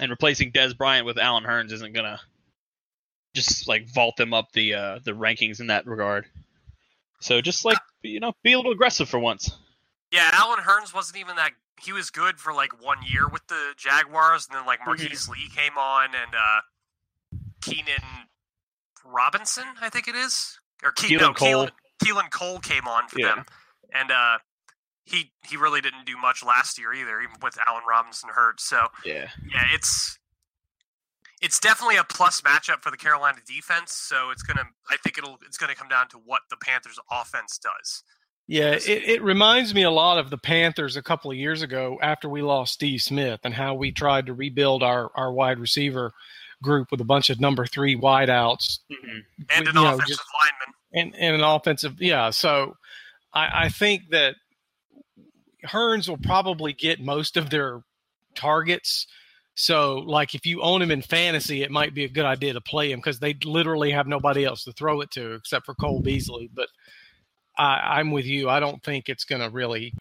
and 0.00 0.10
replacing 0.10 0.50
Dez 0.50 0.76
Bryant 0.76 1.06
with 1.06 1.16
Allen 1.16 1.44
Hurns 1.44 1.70
isn't 1.70 1.94
gonna 1.94 2.18
just 3.34 3.68
like 3.68 3.88
vault 3.94 4.16
them 4.16 4.34
up 4.34 4.50
the 4.50 4.74
uh, 4.74 4.98
the 5.04 5.12
rankings 5.12 5.60
in 5.60 5.68
that 5.68 5.86
regard. 5.86 6.26
So 7.20 7.40
just 7.40 7.64
like 7.64 7.78
you 8.02 8.18
know, 8.18 8.32
be 8.42 8.54
a 8.54 8.56
little 8.56 8.72
aggressive 8.72 9.08
for 9.08 9.20
once. 9.20 9.56
Yeah, 10.10 10.28
Allen 10.32 10.58
Hurns 10.58 10.92
wasn't 10.92 11.18
even 11.18 11.36
that. 11.36 11.52
He 11.80 11.92
was 11.92 12.10
good 12.10 12.40
for 12.40 12.52
like 12.52 12.82
one 12.82 12.98
year 13.08 13.28
with 13.28 13.46
the 13.46 13.74
Jaguars, 13.76 14.48
and 14.48 14.58
then 14.58 14.66
like 14.66 14.80
Marquise 14.84 15.28
Lee 15.28 15.48
came 15.54 15.78
on, 15.78 16.06
and 16.06 16.34
uh 16.34 16.62
Keenan 17.64 18.02
Robinson, 19.04 19.64
I 19.80 19.88
think 19.90 20.08
it 20.08 20.14
is, 20.14 20.58
or 20.82 20.92
Ke- 20.92 21.06
Keelan 21.06 21.20
no, 21.20 21.32
Cole. 21.34 21.66
Keelan, 21.66 21.70
Keelan 22.02 22.30
Cole 22.30 22.58
came 22.60 22.86
on 22.88 23.08
for 23.08 23.20
Yeah. 23.20 23.34
them, 23.36 23.44
and 23.92 24.10
uh 24.10 24.38
he 25.04 25.32
he 25.46 25.56
really 25.56 25.80
didn't 25.82 26.06
do 26.06 26.16
much 26.16 26.42
last 26.42 26.78
year 26.78 26.92
either, 26.94 27.20
even 27.20 27.36
with 27.42 27.58
Allen 27.66 27.82
Robinson 27.88 28.30
hurt. 28.32 28.60
So 28.60 28.86
Yeah. 29.04 29.28
yeah, 29.52 29.66
it's 29.72 30.18
it's 31.42 31.60
definitely 31.60 31.96
a 31.96 32.04
plus 32.04 32.40
matchup 32.40 32.80
for 32.82 32.90
the 32.90 32.96
Carolina 32.96 33.38
defense. 33.46 33.92
So 33.92 34.30
it's 34.30 34.42
gonna, 34.42 34.64
I 34.88 34.96
think 35.02 35.18
it'll, 35.18 35.36
it's 35.46 35.58
gonna 35.58 35.74
come 35.74 35.88
down 35.88 36.08
to 36.08 36.16
what 36.24 36.40
the 36.48 36.56
Panthers' 36.56 36.98
offense 37.10 37.58
does. 37.58 38.02
Yeah, 38.46 38.72
it, 38.72 38.86
it 38.86 39.22
reminds 39.22 39.74
me 39.74 39.82
a 39.82 39.90
lot 39.90 40.16
of 40.18 40.30
the 40.30 40.38
Panthers 40.38 40.96
a 40.96 41.02
couple 41.02 41.30
of 41.30 41.36
years 41.36 41.60
ago 41.62 41.98
after 42.02 42.28
we 42.30 42.40
lost 42.40 42.72
Steve 42.74 43.02
Smith 43.02 43.40
and 43.44 43.52
how 43.54 43.74
we 43.74 43.90
tried 43.92 44.26
to 44.26 44.34
rebuild 44.34 44.82
our, 44.82 45.10
our 45.14 45.32
wide 45.32 45.58
receiver 45.58 46.12
group 46.64 46.90
with 46.90 47.00
a 47.00 47.04
bunch 47.04 47.30
of 47.30 47.38
number 47.40 47.66
three 47.66 47.96
wideouts 47.96 48.80
mm-hmm. 48.90 49.18
And 49.50 49.64
You 49.66 49.68
an 49.70 49.74
know, 49.74 49.86
offensive 49.94 50.08
just- 50.08 50.22
lineman. 50.42 51.12
and, 51.14 51.22
and 51.22 51.34
an 51.36 51.42
offensive. 51.42 52.00
Yeah, 52.00 52.30
so 52.30 52.76
I, 53.32 53.66
I 53.66 53.68
think 53.68 54.10
that 54.10 54.34
Hurns 55.66 56.08
will 56.08 56.18
probably 56.18 56.72
get 56.72 57.00
most 57.00 57.36
of 57.36 57.50
their 57.50 57.82
targets. 58.34 59.06
So, 59.56 59.98
like, 59.98 60.34
if 60.34 60.44
you 60.46 60.62
own 60.62 60.82
him 60.82 60.90
in 60.90 61.00
fantasy, 61.00 61.62
it 61.62 61.70
might 61.70 61.94
be 61.94 62.04
a 62.04 62.08
good 62.08 62.24
idea 62.24 62.52
to 62.54 62.60
play 62.60 62.90
him 62.90 62.98
because 62.98 63.20
they 63.20 63.34
literally 63.44 63.92
have 63.92 64.06
nobody 64.08 64.44
else 64.44 64.64
to 64.64 64.72
throw 64.72 65.00
it 65.00 65.10
to 65.12 65.34
except 65.34 65.64
for 65.64 65.74
Cole 65.74 66.00
Beasley. 66.00 66.50
But 66.52 66.68
I, 67.56 67.98
I'm 67.98 68.10
with 68.10 68.24
you. 68.26 68.50
I 68.50 68.58
don't 68.58 68.82
think 68.82 69.08
it's 69.08 69.24
going 69.24 69.40
to 69.42 69.48
really, 69.50 69.94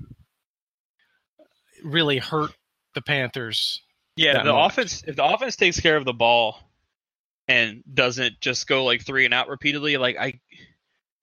really 1.84 2.18
hurt 2.18 2.52
the 2.96 3.02
Panthers. 3.02 3.82
Yeah, 4.16 4.44
the 4.44 4.54
much. 4.54 4.72
offense 4.72 5.04
if 5.08 5.16
the 5.16 5.26
offense 5.26 5.56
takes 5.56 5.80
care 5.80 5.98
of 5.98 6.06
the 6.06 6.14
ball 6.14 6.60
and 7.48 7.84
doesn't 7.92 8.40
just 8.40 8.68
go 8.68 8.84
like 8.86 9.06
three 9.06 9.26
and 9.26 9.34
out 9.34 9.48
repeatedly, 9.48 9.98
like 9.98 10.18
I 10.18 10.40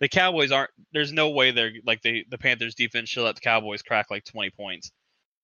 the 0.01 0.09
Cowboys 0.09 0.51
aren't 0.51 0.71
there's 0.93 1.13
no 1.13 1.31
way 1.31 1.51
they're 1.51 1.73
like 1.87 2.03
the 2.03 2.25
the 2.31 2.39
Panthers 2.39 2.75
defense 2.75 3.09
should 3.09 3.25
let 3.25 3.37
the 3.37 3.41
Cowboys 3.41 3.83
crack 3.83 4.11
like 4.11 4.25
20 4.25 4.51
points 4.51 4.91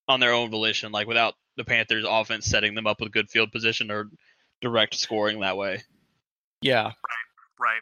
on 0.09 0.21
their 0.21 0.33
own 0.33 0.51
volition 0.51 0.93
like 0.93 1.07
without 1.07 1.35
the 1.57 1.65
Panthers 1.65 2.05
offense 2.09 2.47
setting 2.47 2.75
them 2.75 2.87
up 2.87 3.01
with 3.01 3.13
good 3.13 3.29
field 3.29 3.53
position 3.53 3.91
or 3.91 4.11
direct 4.61 4.95
scoring 4.95 5.41
that 5.41 5.57
way. 5.57 5.83
Yeah. 6.63 6.93
Right. 7.59 7.81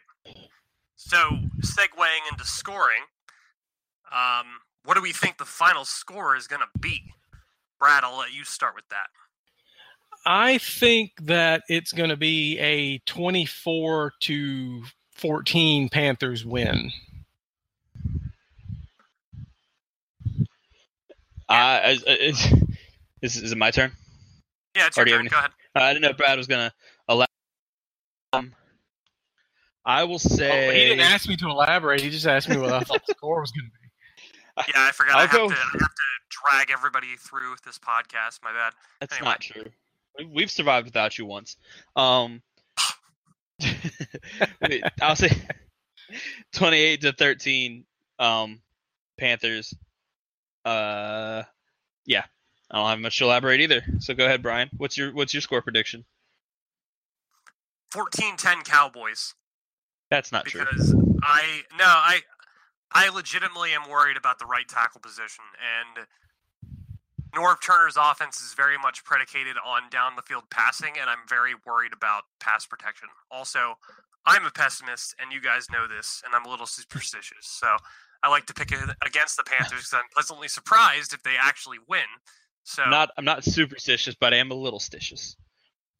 So, 0.95 1.17
segueing 1.61 2.31
into 2.31 2.45
scoring, 2.45 3.03
um, 4.11 4.45
what 4.85 4.95
do 4.95 5.01
we 5.01 5.11
think 5.11 5.37
the 5.37 5.45
final 5.45 5.85
score 5.85 6.35
is 6.35 6.47
going 6.47 6.61
to 6.61 6.79
be? 6.79 7.13
Brad, 7.79 8.03
I'll 8.03 8.17
let 8.17 8.33
you 8.33 8.43
start 8.43 8.73
with 8.75 8.87
that. 8.89 9.07
I 10.25 10.57
think 10.57 11.11
that 11.23 11.63
it's 11.69 11.91
going 11.93 12.09
to 12.09 12.17
be 12.17 12.57
a 12.59 12.97
24 13.05 14.13
to 14.21 14.83
14 15.13 15.89
Panthers 15.89 16.43
win. 16.45 16.91
Uh, 21.47 21.79
is, 21.85 22.03
is, 22.07 22.53
is, 23.21 23.37
is 23.37 23.51
it 23.51 23.57
my 23.57 23.69
turn? 23.71 23.91
Yeah, 24.75 24.87
it's 24.87 24.97
Or 24.97 25.01
your 25.01 25.05
do 25.05 25.11
turn. 25.11 25.19
any- 25.21 25.29
Go 25.29 25.37
ahead. 25.37 25.51
Uh, 25.75 25.79
I 25.83 25.93
didn't 25.93 26.01
know 26.03 26.09
if 26.09 26.17
Brad 26.17 26.37
was 26.37 26.47
gonna 26.47 26.73
allow. 27.07 27.25
Um, 28.33 28.53
I 29.85 30.03
will 30.05 30.15
Oh, 30.15 30.17
say. 30.17 30.73
he 30.73 30.89
didn't 30.89 31.01
ask 31.01 31.27
me 31.29 31.35
to 31.37 31.47
elaborate. 31.49 32.01
He 32.01 32.09
just 32.09 32.25
asked 32.25 32.49
me 32.49 32.57
what 32.57 32.71
I 32.73 32.79
thought 32.79 33.01
the 33.05 33.13
score 33.13 33.41
was 33.41 33.51
going 33.51 33.65
to 33.65 33.71
be. 33.71 33.77
Yeah, 34.73 34.87
I 34.87 34.91
forgot. 34.93 35.15
I 35.17 35.21
I'll 35.23 35.27
have, 35.27 35.31
go- 35.37 35.49
to, 35.49 35.53
I 35.53 35.57
have 35.57 35.71
to 35.73 35.87
drag 36.29 36.71
everybody 36.71 37.15
through 37.19 37.51
with 37.51 37.61
this 37.63 37.77
podcast. 37.77 38.39
My 38.41 38.53
bad. 38.53 38.71
That's 39.01 39.13
Anyway. 39.13 39.29
not 39.29 39.41
true. 39.41 39.65
We- 40.17 40.25
We've 40.25 40.51
survived 40.51 40.85
without 40.85 41.17
you 41.17 41.25
once. 41.25 41.57
Um, 41.95 42.41
I'll 45.01 45.15
say 45.15 45.31
twenty-eight 46.53 47.01
to 47.01 47.13
thirteen. 47.13 47.85
Um, 48.19 48.61
Panthers. 49.19 49.73
Uh, 50.63 51.43
yeah, 52.05 52.23
I 52.71 52.77
don't 52.77 52.89
have 52.89 52.99
much 52.99 53.17
to 53.19 53.25
elaborate 53.25 53.61
either. 53.61 53.81
So 53.99 54.13
go 54.13 54.25
ahead, 54.25 54.41
Brian. 54.41 54.69
What's 54.77 54.97
your 54.97 55.13
what's 55.13 55.33
your 55.33 55.41
score 55.41 55.61
prediction? 55.61 56.05
14-10 57.93 58.65
Cowboys. 58.65 59.35
That's 60.11 60.31
not 60.31 60.45
true. 60.45 60.61
because 60.69 60.93
I 61.23 61.61
no 61.77 61.85
I 61.85 62.19
I 62.91 63.09
legitimately 63.09 63.71
am 63.71 63.89
worried 63.89 64.17
about 64.17 64.37
the 64.39 64.45
right 64.45 64.67
tackle 64.67 64.99
position 65.01 65.43
and 65.95 66.05
Norv 67.35 67.61
Turner's 67.61 67.97
offense 67.99 68.39
is 68.39 68.53
very 68.53 68.77
much 68.77 69.03
predicated 69.03 69.55
on 69.65 69.83
down 69.89 70.15
the 70.15 70.21
field 70.21 70.43
passing 70.49 70.93
and 70.99 71.09
I'm 71.09 71.19
very 71.27 71.53
worried 71.65 71.93
about 71.93 72.23
pass 72.39 72.65
protection. 72.65 73.09
Also, 73.29 73.75
I'm 74.25 74.45
a 74.45 74.51
pessimist 74.51 75.15
and 75.19 75.31
you 75.31 75.41
guys 75.41 75.67
know 75.71 75.87
this 75.87 76.21
and 76.25 76.33
I'm 76.33 76.45
a 76.45 76.49
little 76.49 76.65
superstitious. 76.65 77.45
So 77.45 77.67
I 78.23 78.29
like 78.29 78.45
to 78.47 78.53
pick 78.53 78.71
against 79.05 79.37
the 79.37 79.43
Panthers 79.43 79.79
because 79.89 79.93
I'm 79.93 80.09
pleasantly 80.13 80.47
surprised 80.47 81.13
if 81.13 81.21
they 81.23 81.35
actually 81.39 81.77
win. 81.87 82.05
So 82.63 82.83
I'm 82.83 82.89
not 82.89 83.11
I'm 83.17 83.25
not 83.25 83.43
superstitious, 83.43 84.15
but 84.19 84.33
I 84.33 84.37
am 84.37 84.51
a 84.51 84.55
little 84.55 84.79
stitious. 84.79 85.35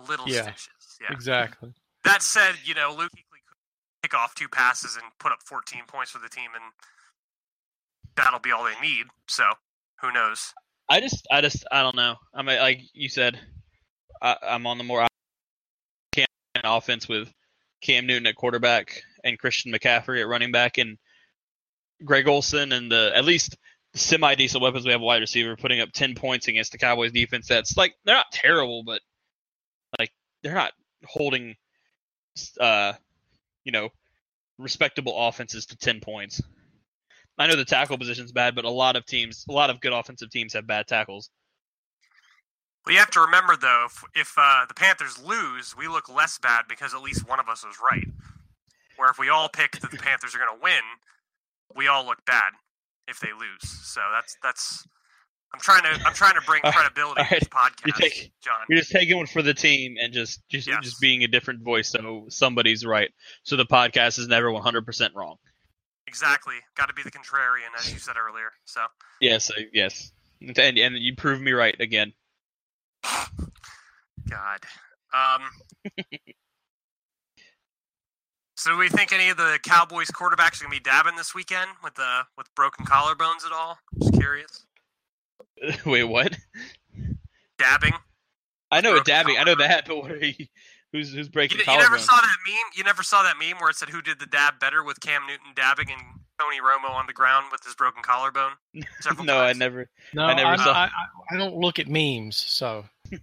little 0.08 0.28
Yeah. 0.28 0.50
stitious. 0.50 0.98
Yeah. 1.02 1.12
Exactly. 1.12 1.74
That 2.04 2.22
said, 2.22 2.56
you 2.64 2.74
know, 2.74 2.90
Luke 2.98 3.12
Kuechly 3.12 3.42
could 3.48 3.58
pick 4.04 4.14
off 4.14 4.36
two 4.36 4.48
passes 4.48 4.96
and 4.96 5.04
put 5.20 5.32
up 5.32 5.40
14 5.44 5.84
points 5.88 6.12
for 6.12 6.20
the 6.20 6.30
team, 6.30 6.52
and 6.54 6.64
that'll 8.16 8.40
be 8.40 8.52
all 8.52 8.64
they 8.64 8.80
need. 8.80 9.08
So, 9.28 9.44
who 10.02 10.12
knows? 10.12 10.54
I 10.90 11.02
just, 11.02 11.28
I 11.32 11.42
just, 11.42 11.66
I 11.72 11.82
don't 11.82 11.96
know. 11.96 12.16
I 12.34 12.42
mean, 12.44 12.60
like 12.60 12.82
you 12.94 13.10
said, 13.10 13.40
I, 14.22 14.38
I'm 14.42 14.68
on 14.68 14.78
the 14.78 14.84
more 14.84 15.08
Cam 16.12 16.28
offense 16.64 17.08
with 17.08 17.32
Cam 17.82 18.06
Newton 18.06 18.28
at 18.28 18.36
quarterback 18.36 19.04
and 19.24 19.40
Christian 19.40 19.72
McCaffrey 19.72 20.22
at 20.22 20.28
running 20.28 20.52
back 20.52 20.78
and 20.78 20.98
Greg 22.04 22.28
Olsen 22.28 22.72
and 22.72 22.92
the 22.92 23.12
at 23.16 23.26
least 23.26 23.58
semi 23.96 24.36
decent 24.36 24.62
weapons 24.62 24.86
we 24.86 24.92
have 24.92 25.02
wide 25.02 25.22
receiver 25.22 25.56
putting 25.56 25.80
up 25.80 25.92
10 25.94 26.16
points 26.16 26.48
against 26.48 26.72
the 26.72 26.78
Cowboys 26.78 27.12
defense. 27.12 27.48
That's 27.48 27.78
like 27.78 27.96
they're 28.04 28.16
not 28.16 28.32
terrible, 28.32 28.84
but 28.84 29.02
like 29.98 30.12
they're 30.44 30.54
not 30.54 30.74
holding, 31.06 31.56
uh, 32.60 32.94
you 33.64 33.72
know, 33.72 33.90
respectable 34.58 35.28
offenses 35.28 35.66
to 35.68 35.78
10 35.78 36.02
points. 36.02 36.42
I 37.38 37.48
know 37.48 37.56
the 37.56 37.66
tackle 37.66 37.98
position's 37.98 38.32
bad, 38.32 38.56
but 38.56 38.66
a 38.66 38.70
lot 38.70 38.96
of 38.96 39.06
teams, 39.06 39.46
a 39.50 39.52
lot 39.52 39.70
of 39.70 39.82
good 39.82 39.94
offensive 39.94 40.30
teams 40.30 40.54
have 40.54 40.66
bad 40.68 40.88
tackles. 40.88 41.30
Well, 42.86 42.94
you 42.94 43.00
have 43.00 43.12
to 43.12 43.22
remember, 43.22 43.58
though, 43.58 43.88
if, 43.88 44.04
if 44.16 44.34
uh, 44.38 44.66
the 44.68 44.74
Panthers 44.74 45.22
lose, 45.22 45.76
we 45.78 45.88
look 45.88 46.08
less 46.08 46.38
bad 46.38 46.66
because 46.70 46.94
at 46.94 47.02
least 47.02 47.28
one 47.28 47.40
of 47.40 47.50
us 47.50 47.66
was 47.66 47.76
right. 47.92 48.08
Where 48.98 49.10
if 49.10 49.18
we 49.20 49.30
all 49.30 49.50
pick 49.50 49.72
that 49.80 49.92
the 49.92 49.98
Panthers 49.98 50.36
are 50.36 50.38
going 50.38 50.56
to 50.58 50.64
win, 50.64 50.82
we 51.76 51.88
all 51.88 52.06
look 52.06 52.24
bad 52.26 52.54
if 53.08 53.20
they 53.20 53.30
lose. 53.34 53.70
So 53.70 54.00
that's 54.14 54.38
that's. 54.42 54.86
I'm 55.54 55.60
trying 55.60 55.84
to 55.84 56.06
I'm 56.06 56.14
trying 56.14 56.36
to 56.36 56.42
bring 56.46 56.62
credibility 56.66 57.22
all 57.22 57.28
to 57.28 57.36
this 57.40 57.48
podcast, 57.50 57.96
take- 57.98 58.32
John. 58.42 58.54
You're 58.70 58.80
just 58.80 58.92
taking 58.92 59.18
one 59.18 59.26
for 59.26 59.42
the 59.42 59.54
team 59.54 59.96
and 60.02 60.14
just 60.14 60.42
just 60.50 60.68
Yes. 60.68 60.78
just 60.84 61.02
being 61.02 61.24
a 61.24 61.28
different 61.28 61.62
voice, 61.64 61.90
so 61.90 62.26
somebody's 62.30 62.86
right. 62.86 63.10
So 63.44 63.56
the 63.58 63.66
podcast 63.66 64.20
is 64.20 64.28
never 64.28 64.48
100% 64.50 65.10
wrong. 65.16 65.36
Exactly. 66.08 66.56
Got 66.76 66.88
to 66.88 66.94
be 66.94 67.04
the 67.04 67.12
contrarian, 67.12 67.74
as 67.78 67.92
you 67.92 68.00
said 68.00 68.16
earlier. 68.18 68.52
So. 68.66 68.82
Yes, 69.22 69.52
I- 69.56 69.68
yes, 69.74 70.12
and 70.42 70.58
and 70.58 70.96
you 70.98 71.16
proved 71.16 71.42
me 71.42 71.52
right 71.52 71.76
again. 71.80 72.14
God. 73.04 74.60
Um. 75.14 75.42
so, 78.56 78.72
do 78.72 78.78
we 78.78 78.90
think 78.90 79.12
any 79.14 79.30
of 79.30 79.38
the 79.38 79.60
Cowboys 79.64 80.10
quarterbacks 80.12 80.62
are 80.62 80.66
gonna 80.66 80.76
be 80.76 80.80
dabbing 80.80 81.16
this 81.16 81.34
weekend 81.34 81.70
with 81.84 81.96
the 81.96 82.22
with 82.38 82.54
broken 82.56 82.86
collarbones 82.86 83.46
at 83.46 83.52
all? 83.52 83.78
Just 84.00 84.14
curious. 84.14 84.66
Wait, 85.86 86.04
what? 86.04 86.38
Dabbing. 87.58 87.94
I 88.72 88.82
know 88.82 88.98
a 88.98 89.04
dabbing. 89.04 89.38
I 89.40 89.44
know 89.44 89.56
that, 89.56 89.86
but 89.88 89.98
what 89.98 90.12
are 90.12 90.26
you? 90.26 90.46
Who's 90.96 91.14
who's 91.14 91.28
You, 91.28 91.32
breaking 91.32 91.60
you 91.60 91.66
never 91.66 91.98
collarbones? 91.98 92.00
saw 92.00 92.16
that 92.16 92.38
meme. 92.48 92.72
You 92.76 92.84
never 92.84 93.04
saw 93.04 93.24
that 93.24 93.36
meme 93.38 93.58
where 93.60 93.70
it 93.70 93.76
said 93.76 93.90
who 93.90 94.02
did 94.02 94.20
the 94.20 94.26
dab 94.26 94.60
better 94.60 94.84
with 94.84 95.00
Cam 95.02 95.24
Newton 95.28 95.48
dabbing 95.56 95.88
and 95.92 96.02
Tony 96.40 96.60
Romo 96.62 96.90
on 96.92 97.06
the 97.08 97.14
ground 97.14 97.48
with 97.52 97.64
his 97.64 97.76
broken 97.76 98.02
collarbone. 98.02 98.52
Several 99.02 99.26
no, 99.26 99.40
I 99.40 99.54
never. 99.54 99.90
No, 100.14 100.24
I 100.24 100.34
never 100.34 100.52
I, 100.52 100.56
saw- 100.58 100.72
I, 100.74 100.86
I, 100.86 101.36
I 101.36 101.38
don't 101.38 101.56
look 101.56 101.80
at 101.80 101.88
memes, 101.88 102.38
so 102.38 102.86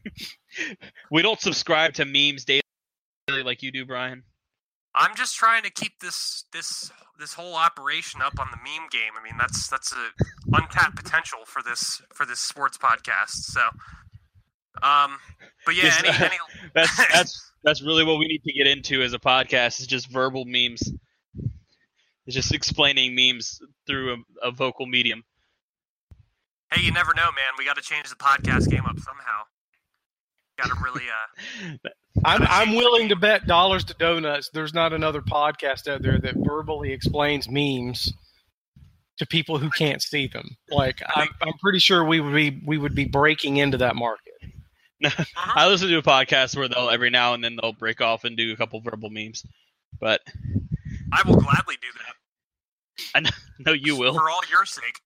We 1.11 1.23
don't 1.23 1.41
subscribe 1.41 1.95
to 1.95 2.05
memes 2.05 2.45
daily 2.45 2.63
like 3.29 3.63
you 3.63 3.73
do, 3.73 3.85
Brian. 3.87 4.23
I'm 4.95 5.17
just 5.17 5.37
trying 5.37 5.63
to 5.63 5.71
keep 5.71 6.01
this 6.01 6.45
this 6.53 6.91
this 7.19 7.33
whole 7.33 7.55
operation 7.55 8.21
up 8.21 8.39
on 8.39 8.49
the 8.51 8.59
meme 8.59 8.89
game. 8.91 9.13
I 9.19 9.23
mean, 9.25 9.39
that's 9.39 9.69
that's 9.69 9.93
a 9.93 10.11
untapped 10.53 10.97
potential 10.97 11.41
for 11.47 11.63
this 11.63 12.03
for 12.13 12.27
this 12.27 12.41
sports 12.41 12.77
podcast. 12.77 13.31
So, 13.31 13.61
um, 14.81 15.19
but 15.67 15.75
yeah, 15.75 15.95
any, 15.99 16.09
any 16.09 16.37
That's 16.75 16.97
that's 17.13 17.53
that's 17.65 17.83
really 17.83 18.05
what 18.05 18.19
we 18.19 18.27
need 18.27 18.43
to 18.45 18.53
get 18.53 18.67
into 18.67 19.03
as 19.03 19.13
a 19.13 19.19
podcast. 19.19 19.81
Is 19.81 19.87
just 19.87 20.11
verbal 20.11 20.45
memes. 20.45 20.93
It's 22.27 22.35
just 22.35 22.55
explaining 22.55 23.15
memes 23.15 23.61
through 23.87 24.15
a, 24.15 24.49
a 24.49 24.51
vocal 24.51 24.87
medium. 24.87 25.25
hey, 26.73 26.83
you 26.83 26.93
never 26.93 27.13
know, 27.15 27.25
man. 27.25 27.53
We 27.59 27.65
got 27.65 27.77
to 27.77 27.83
change 27.83 28.09
the 28.09 28.17
podcast 28.17 28.71
game 28.71 28.87
up 28.87 28.99
somehow. 28.99 29.43
Got 30.59 30.69
to 30.69 30.83
really, 30.83 31.03
uh, 31.09 31.89
I'm 32.25 32.43
I'm 32.43 32.75
willing 32.77 33.09
to 33.09 33.17
bet 33.17 33.47
dollars 33.47 33.85
to 33.85 33.95
donuts. 33.95 34.51
There's 34.53 34.75
not 34.75 34.93
another 34.93 35.21
podcast 35.21 35.89
out 35.89 36.03
there 36.03 36.19
that 36.19 36.35
verbally 36.37 36.93
explains 36.93 37.49
memes 37.49 38.13
to 39.19 39.27
people 39.27 39.59
who 39.59 39.71
can't 39.71 40.03
see 40.03 40.27
them. 40.27 40.57
Like 40.71 41.01
I'm, 41.15 41.29
I'm 41.41 41.55
pretty 41.61 41.79
sure 41.79 42.05
we 42.05 42.21
would 42.21 42.35
be 42.35 42.63
we 42.67 42.79
would 42.79 42.95
be 42.95 43.05
breaking 43.05 43.59
into 43.59 43.79
that 43.79 43.97
market. 43.97 44.32
I 45.37 45.69
listen 45.69 45.89
to 45.89 45.99
a 45.99 46.03
podcast 46.03 46.57
where 46.57 46.69
they'll 46.69 46.91
every 46.91 47.11
now 47.11 47.35
and 47.35 47.43
then 47.43 47.57
they'll 47.61 47.73
break 47.73 48.01
off 48.01 48.25
and 48.25 48.37
do 48.37 48.53
a 48.53 48.57
couple 48.57 48.81
verbal 48.81 49.11
memes, 49.11 49.45
but 50.01 50.21
I 51.13 51.23
will 51.27 51.37
gladly 51.37 51.77
do 51.81 51.89
that 51.99 52.15
I 53.15 53.21
know, 53.59 53.73
you 53.73 53.97
will. 53.97 54.15
for 54.15 54.31
all 54.31 54.41
your 54.51 54.65
sake. 54.65 55.01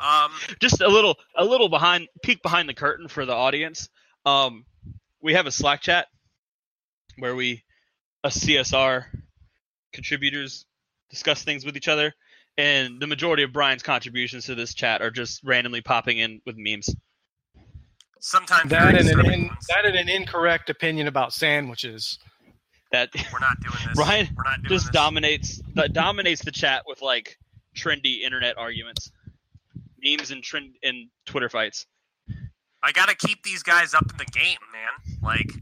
Um, 0.00 0.32
Just 0.60 0.80
a 0.80 0.88
little, 0.88 1.16
a 1.36 1.44
little 1.44 1.68
behind, 1.68 2.08
peek 2.22 2.42
behind 2.42 2.68
the 2.68 2.74
curtain 2.74 3.08
for 3.08 3.24
the 3.24 3.34
audience. 3.34 3.88
Um, 4.24 4.64
we 5.20 5.34
have 5.34 5.46
a 5.46 5.52
Slack 5.52 5.80
chat 5.80 6.08
where 7.18 7.36
we, 7.36 7.62
us 8.24 8.38
CSR 8.38 9.04
contributors, 9.92 10.66
discuss 11.10 11.42
things 11.42 11.64
with 11.64 11.76
each 11.76 11.88
other, 11.88 12.14
and 12.56 13.00
the 13.00 13.06
majority 13.06 13.42
of 13.42 13.52
Brian's 13.52 13.82
contributions 13.82 14.46
to 14.46 14.54
this 14.54 14.74
chat 14.74 15.02
are 15.02 15.10
just 15.10 15.42
randomly 15.44 15.82
popping 15.82 16.18
in 16.18 16.40
with 16.46 16.56
memes. 16.58 16.94
Sometimes 18.22 18.70
That 18.70 18.94
and 18.94 19.08
an 19.08 19.26
in, 19.32 19.50
that 19.68 19.84
and 19.84 19.96
an 19.96 20.08
incorrect 20.08 20.70
opinion 20.70 21.08
about 21.08 21.32
sandwiches. 21.32 22.18
That 22.92 23.10
We're 23.32 23.38
not 23.40 23.58
doing 23.60 23.78
this. 23.86 23.96
Brian 23.96 24.28
We're 24.36 24.44
not 24.44 24.62
doing 24.62 24.68
just 24.68 24.86
this. 24.86 24.92
dominates 24.92 25.60
that 25.74 25.92
dominates 25.92 26.42
the 26.42 26.52
chat 26.52 26.84
with 26.86 27.02
like 27.02 27.36
trendy 27.76 28.20
internet 28.20 28.56
arguments, 28.56 29.10
memes, 30.02 30.30
and 30.30 30.42
trend 30.42 30.74
and 30.82 31.08
Twitter 31.26 31.48
fights. 31.48 31.86
I 32.82 32.92
gotta 32.92 33.14
keep 33.14 33.42
these 33.42 33.62
guys 33.62 33.94
up 33.94 34.10
in 34.10 34.16
the 34.18 34.24
game, 34.26 34.58
man. 34.72 35.16
Like, 35.22 35.52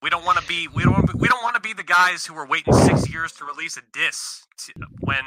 we 0.00 0.10
don't 0.10 0.24
want 0.24 0.38
to 0.38 0.46
be 0.46 0.66
we 0.68 0.82
don't 0.82 1.14
we 1.14 1.28
don't 1.28 1.42
want 1.42 1.54
to 1.54 1.60
be 1.60 1.72
the 1.72 1.84
guys 1.84 2.24
who 2.26 2.34
are 2.36 2.46
waiting 2.46 2.72
six 2.72 3.08
years 3.08 3.32
to 3.32 3.44
release 3.44 3.76
a 3.76 3.82
diss 3.92 4.44
to, 4.58 4.72
when 5.00 5.24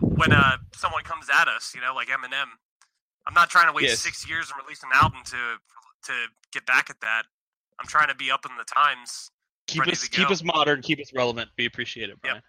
when 0.00 0.32
uh 0.32 0.56
someone 0.74 1.02
comes 1.04 1.26
at 1.32 1.48
us, 1.48 1.72
you 1.74 1.80
know, 1.80 1.94
like 1.94 2.08
Eminem. 2.08 2.46
I'm 3.30 3.34
not 3.34 3.48
trying 3.48 3.68
to 3.68 3.72
wait 3.72 3.84
Yes. 3.84 4.00
six 4.00 4.28
years 4.28 4.50
and 4.50 4.60
release 4.60 4.82
an 4.82 4.88
album 4.92 5.20
to 5.26 5.60
to 6.02 6.12
get 6.50 6.66
back 6.66 6.90
at 6.90 7.00
that. 7.00 7.26
I'm 7.78 7.86
trying 7.86 8.08
to 8.08 8.14
be 8.14 8.28
up 8.28 8.44
in 8.44 8.56
the 8.56 8.64
times. 8.64 9.30
Keep 9.68 9.86
us 9.86 10.08
keep 10.08 10.30
us 10.30 10.42
modern, 10.42 10.82
keep 10.82 10.98
us 10.98 11.12
relevant. 11.14 11.48
We 11.56 11.66
appreciate 11.66 12.10
it, 12.10 12.20
Brian, 12.20 12.42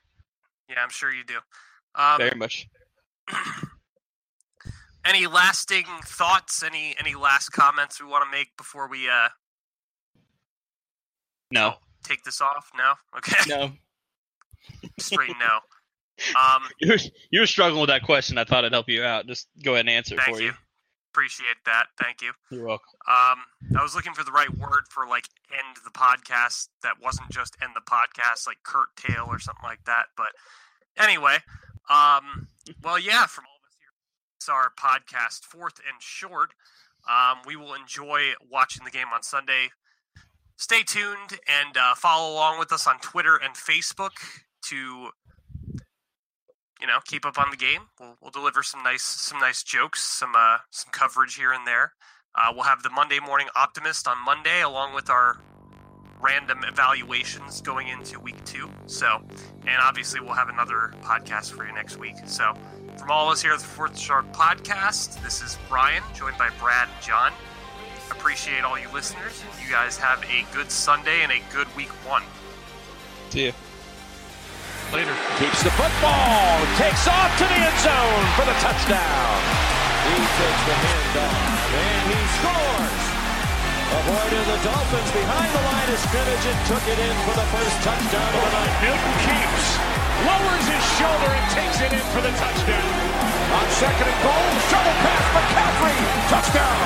Yeah, 0.67 0.81
I'm 0.81 0.89
sure 0.89 1.13
you 1.13 1.23
do. 1.23 1.37
Um, 1.93 2.17
very 2.17 2.35
much. 2.35 2.67
any 5.05 5.27
lasting 5.27 5.85
thoughts? 6.03 6.63
Any 6.63 6.95
any 6.97 7.13
last 7.13 7.49
comments 7.49 8.01
we 8.01 8.07
want 8.07 8.25
to 8.25 8.31
make 8.35 8.57
before 8.57 8.87
we 8.87 9.07
uh 9.07 9.29
No, 11.51 11.75
take 12.03 12.23
this 12.23 12.41
off? 12.41 12.71
No. 12.75 12.93
Okay. 13.17 13.37
No, 13.47 13.71
Straight 14.97 15.35
no. 15.39 15.59
Um, 16.35 16.63
you 16.79 16.89
were, 16.89 16.97
you 17.29 17.39
were 17.41 17.47
struggling 17.47 17.81
with 17.81 17.89
that 17.89 18.01
question. 18.01 18.39
I 18.39 18.45
thought 18.45 18.65
I'd 18.65 18.71
help 18.71 18.89
you 18.89 19.03
out. 19.03 19.27
Just 19.27 19.47
go 19.63 19.73
ahead 19.73 19.81
and 19.81 19.89
answer 19.91 20.17
for 20.17 20.41
you. 20.41 20.53
Appreciate 21.11 21.57
that. 21.65 21.87
Thank 22.01 22.21
you. 22.21 22.31
You're 22.49 22.65
welcome. 22.65 22.87
Um, 23.07 23.39
I 23.77 23.83
was 23.83 23.95
looking 23.95 24.13
for 24.13 24.23
the 24.23 24.31
right 24.31 24.49
word 24.57 24.83
for 24.89 25.05
like 25.07 25.27
end 25.51 25.77
the 25.83 25.91
podcast 25.91 26.69
that 26.83 26.95
wasn't 27.03 27.29
just 27.29 27.57
end 27.61 27.73
the 27.75 27.81
podcast, 27.81 28.47
like 28.47 28.63
curtail 28.63 29.25
or 29.27 29.39
something 29.39 29.63
like 29.63 29.83
that. 29.85 30.05
But 30.15 30.29
anyway, 30.97 31.37
um, 31.89 32.47
well, 32.81 32.97
yeah, 32.97 33.25
from 33.25 33.45
all 33.45 33.57
of 33.59 33.67
us 33.67 33.75
here, 33.77 33.91
it's 34.37 34.47
our 34.47 34.71
podcast, 34.79 35.43
fourth 35.43 35.79
and 35.79 36.01
short. 36.01 36.51
Um, 37.09 37.39
we 37.45 37.55
will 37.55 37.73
enjoy 37.73 38.33
watching 38.49 38.85
the 38.85 38.91
game 38.91 39.07
on 39.13 39.23
Sunday. 39.23 39.69
Stay 40.57 40.83
tuned 40.83 41.39
and 41.47 41.75
uh, 41.75 41.95
follow 41.95 42.33
along 42.33 42.59
with 42.59 42.71
us 42.71 42.87
on 42.87 42.99
Twitter 42.99 43.35
and 43.35 43.55
Facebook 43.55 44.11
to 44.69 45.09
you 46.81 46.87
know 46.87 46.99
keep 47.05 47.25
up 47.25 47.37
on 47.37 47.51
the 47.51 47.57
game. 47.57 47.81
We'll, 47.99 48.17
we'll 48.21 48.31
deliver 48.31 48.63
some 48.63 48.83
nice 48.83 49.03
some 49.03 49.39
nice 49.39 49.63
jokes, 49.63 50.01
some 50.01 50.33
uh, 50.35 50.57
some 50.71 50.91
coverage 50.91 51.35
here 51.35 51.53
and 51.53 51.65
there. 51.65 51.93
Uh, 52.35 52.51
we'll 52.53 52.63
have 52.63 52.81
the 52.81 52.89
Monday 52.89 53.19
Morning 53.19 53.47
Optimist 53.55 54.07
on 54.07 54.17
Monday, 54.23 54.61
along 54.61 54.95
with 54.95 55.09
our 55.09 55.37
random 56.21 56.63
evaluations 56.63 57.61
going 57.61 57.87
into 57.87 58.19
week 58.19 58.43
two. 58.45 58.69
So, 58.85 59.21
and 59.65 59.81
obviously 59.81 60.19
we'll 60.19 60.33
have 60.33 60.49
another 60.49 60.93
podcast 61.01 61.51
for 61.51 61.65
you 61.65 61.73
next 61.73 61.97
week. 61.97 62.15
So, 62.25 62.53
from 62.97 63.11
all 63.11 63.27
of 63.27 63.33
us 63.33 63.41
here 63.41 63.53
at 63.53 63.59
the 63.59 63.65
Fourth 63.65 63.97
Shark 63.97 64.31
Podcast, 64.31 65.21
this 65.23 65.41
is 65.41 65.57
Brian, 65.67 66.03
joined 66.13 66.37
by 66.37 66.49
Brad 66.59 66.87
and 66.93 67.03
Jon. 67.03 67.33
Appreciate 68.11 68.63
all 68.63 68.79
you 68.79 68.89
listeners. 68.93 69.43
You 69.63 69.71
guys 69.71 69.97
have 69.97 70.23
a 70.23 70.45
good 70.53 70.71
Sunday 70.71 71.21
and 71.23 71.31
a 71.31 71.41
good 71.51 71.67
week 71.75 71.89
one. 72.07 72.23
See 73.29 73.45
you. 73.45 73.53
Later. 74.91 75.15
Keeps 75.39 75.63
the 75.63 75.71
football. 75.79 76.59
Takes 76.75 77.07
off 77.07 77.31
to 77.39 77.47
the 77.47 77.59
end 77.63 77.79
zone 77.79 78.25
for 78.35 78.43
the 78.43 78.51
touchdown. 78.59 79.39
He 80.03 80.19
takes 80.19 80.63
the 80.67 80.75
handoff 80.83 81.63
and 81.79 82.03
he 82.11 82.19
scores. 82.35 83.03
Avoided 83.87 84.43
the 84.51 84.59
Dolphins 84.67 85.11
behind 85.15 85.47
the 85.55 85.63
line 85.63 85.89
of 85.95 85.95
scrimmage 85.95 86.43
and 86.43 86.59
took 86.67 86.83
it 86.91 86.99
in 86.99 87.15
for 87.23 87.35
the 87.39 87.47
first 87.55 87.75
touchdown 87.87 88.31
of 88.35 88.41
the 88.43 88.51
night. 88.51 88.75
Newton 88.83 89.15
keeps, 89.23 89.65
lowers 90.27 90.65
his 90.67 90.83
shoulder 90.99 91.31
and 91.39 91.47
takes 91.55 91.79
it 91.79 91.91
in 91.95 92.05
for 92.11 92.19
the 92.19 92.33
touchdown. 92.35 92.91
On 93.47 93.67
second 93.79 94.11
and 94.11 94.19
goal, 94.27 94.47
shovel 94.67 94.95
pass 95.07 95.23
McCaffrey, 95.31 95.99
touchdown. 96.27 96.83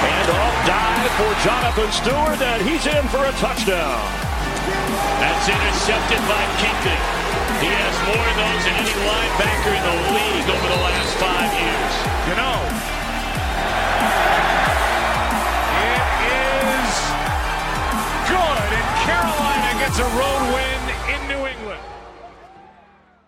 And 0.00 0.28
off 0.32 0.56
dive 0.64 1.12
for 1.20 1.32
Jonathan 1.44 1.90
Stewart, 1.92 2.40
and 2.40 2.60
he's 2.64 2.88
in 2.88 3.04
for 3.12 3.20
a 3.20 3.34
touchdown. 3.36 4.00
That's 5.20 5.44
intercepted 5.44 6.24
by 6.24 6.40
Kington. 6.56 7.23
He 7.64 7.72
has 7.72 7.96
more 8.04 8.20
of 8.20 8.36
those 8.36 8.60
than 8.68 8.76
any 8.76 8.92
linebacker 8.92 9.72
in 9.72 9.84
the 9.88 9.96
league 10.12 10.48
over 10.52 10.68
the 10.68 10.82
last 10.84 11.16
five 11.16 11.48
years. 11.56 11.92
You 12.28 12.36
know, 12.36 12.60
it 15.80 16.04
is 16.28 16.92
good, 18.28 18.68
and 18.68 18.88
Carolina 19.08 19.80
gets 19.80 19.96
a 19.96 20.04
road 20.12 20.44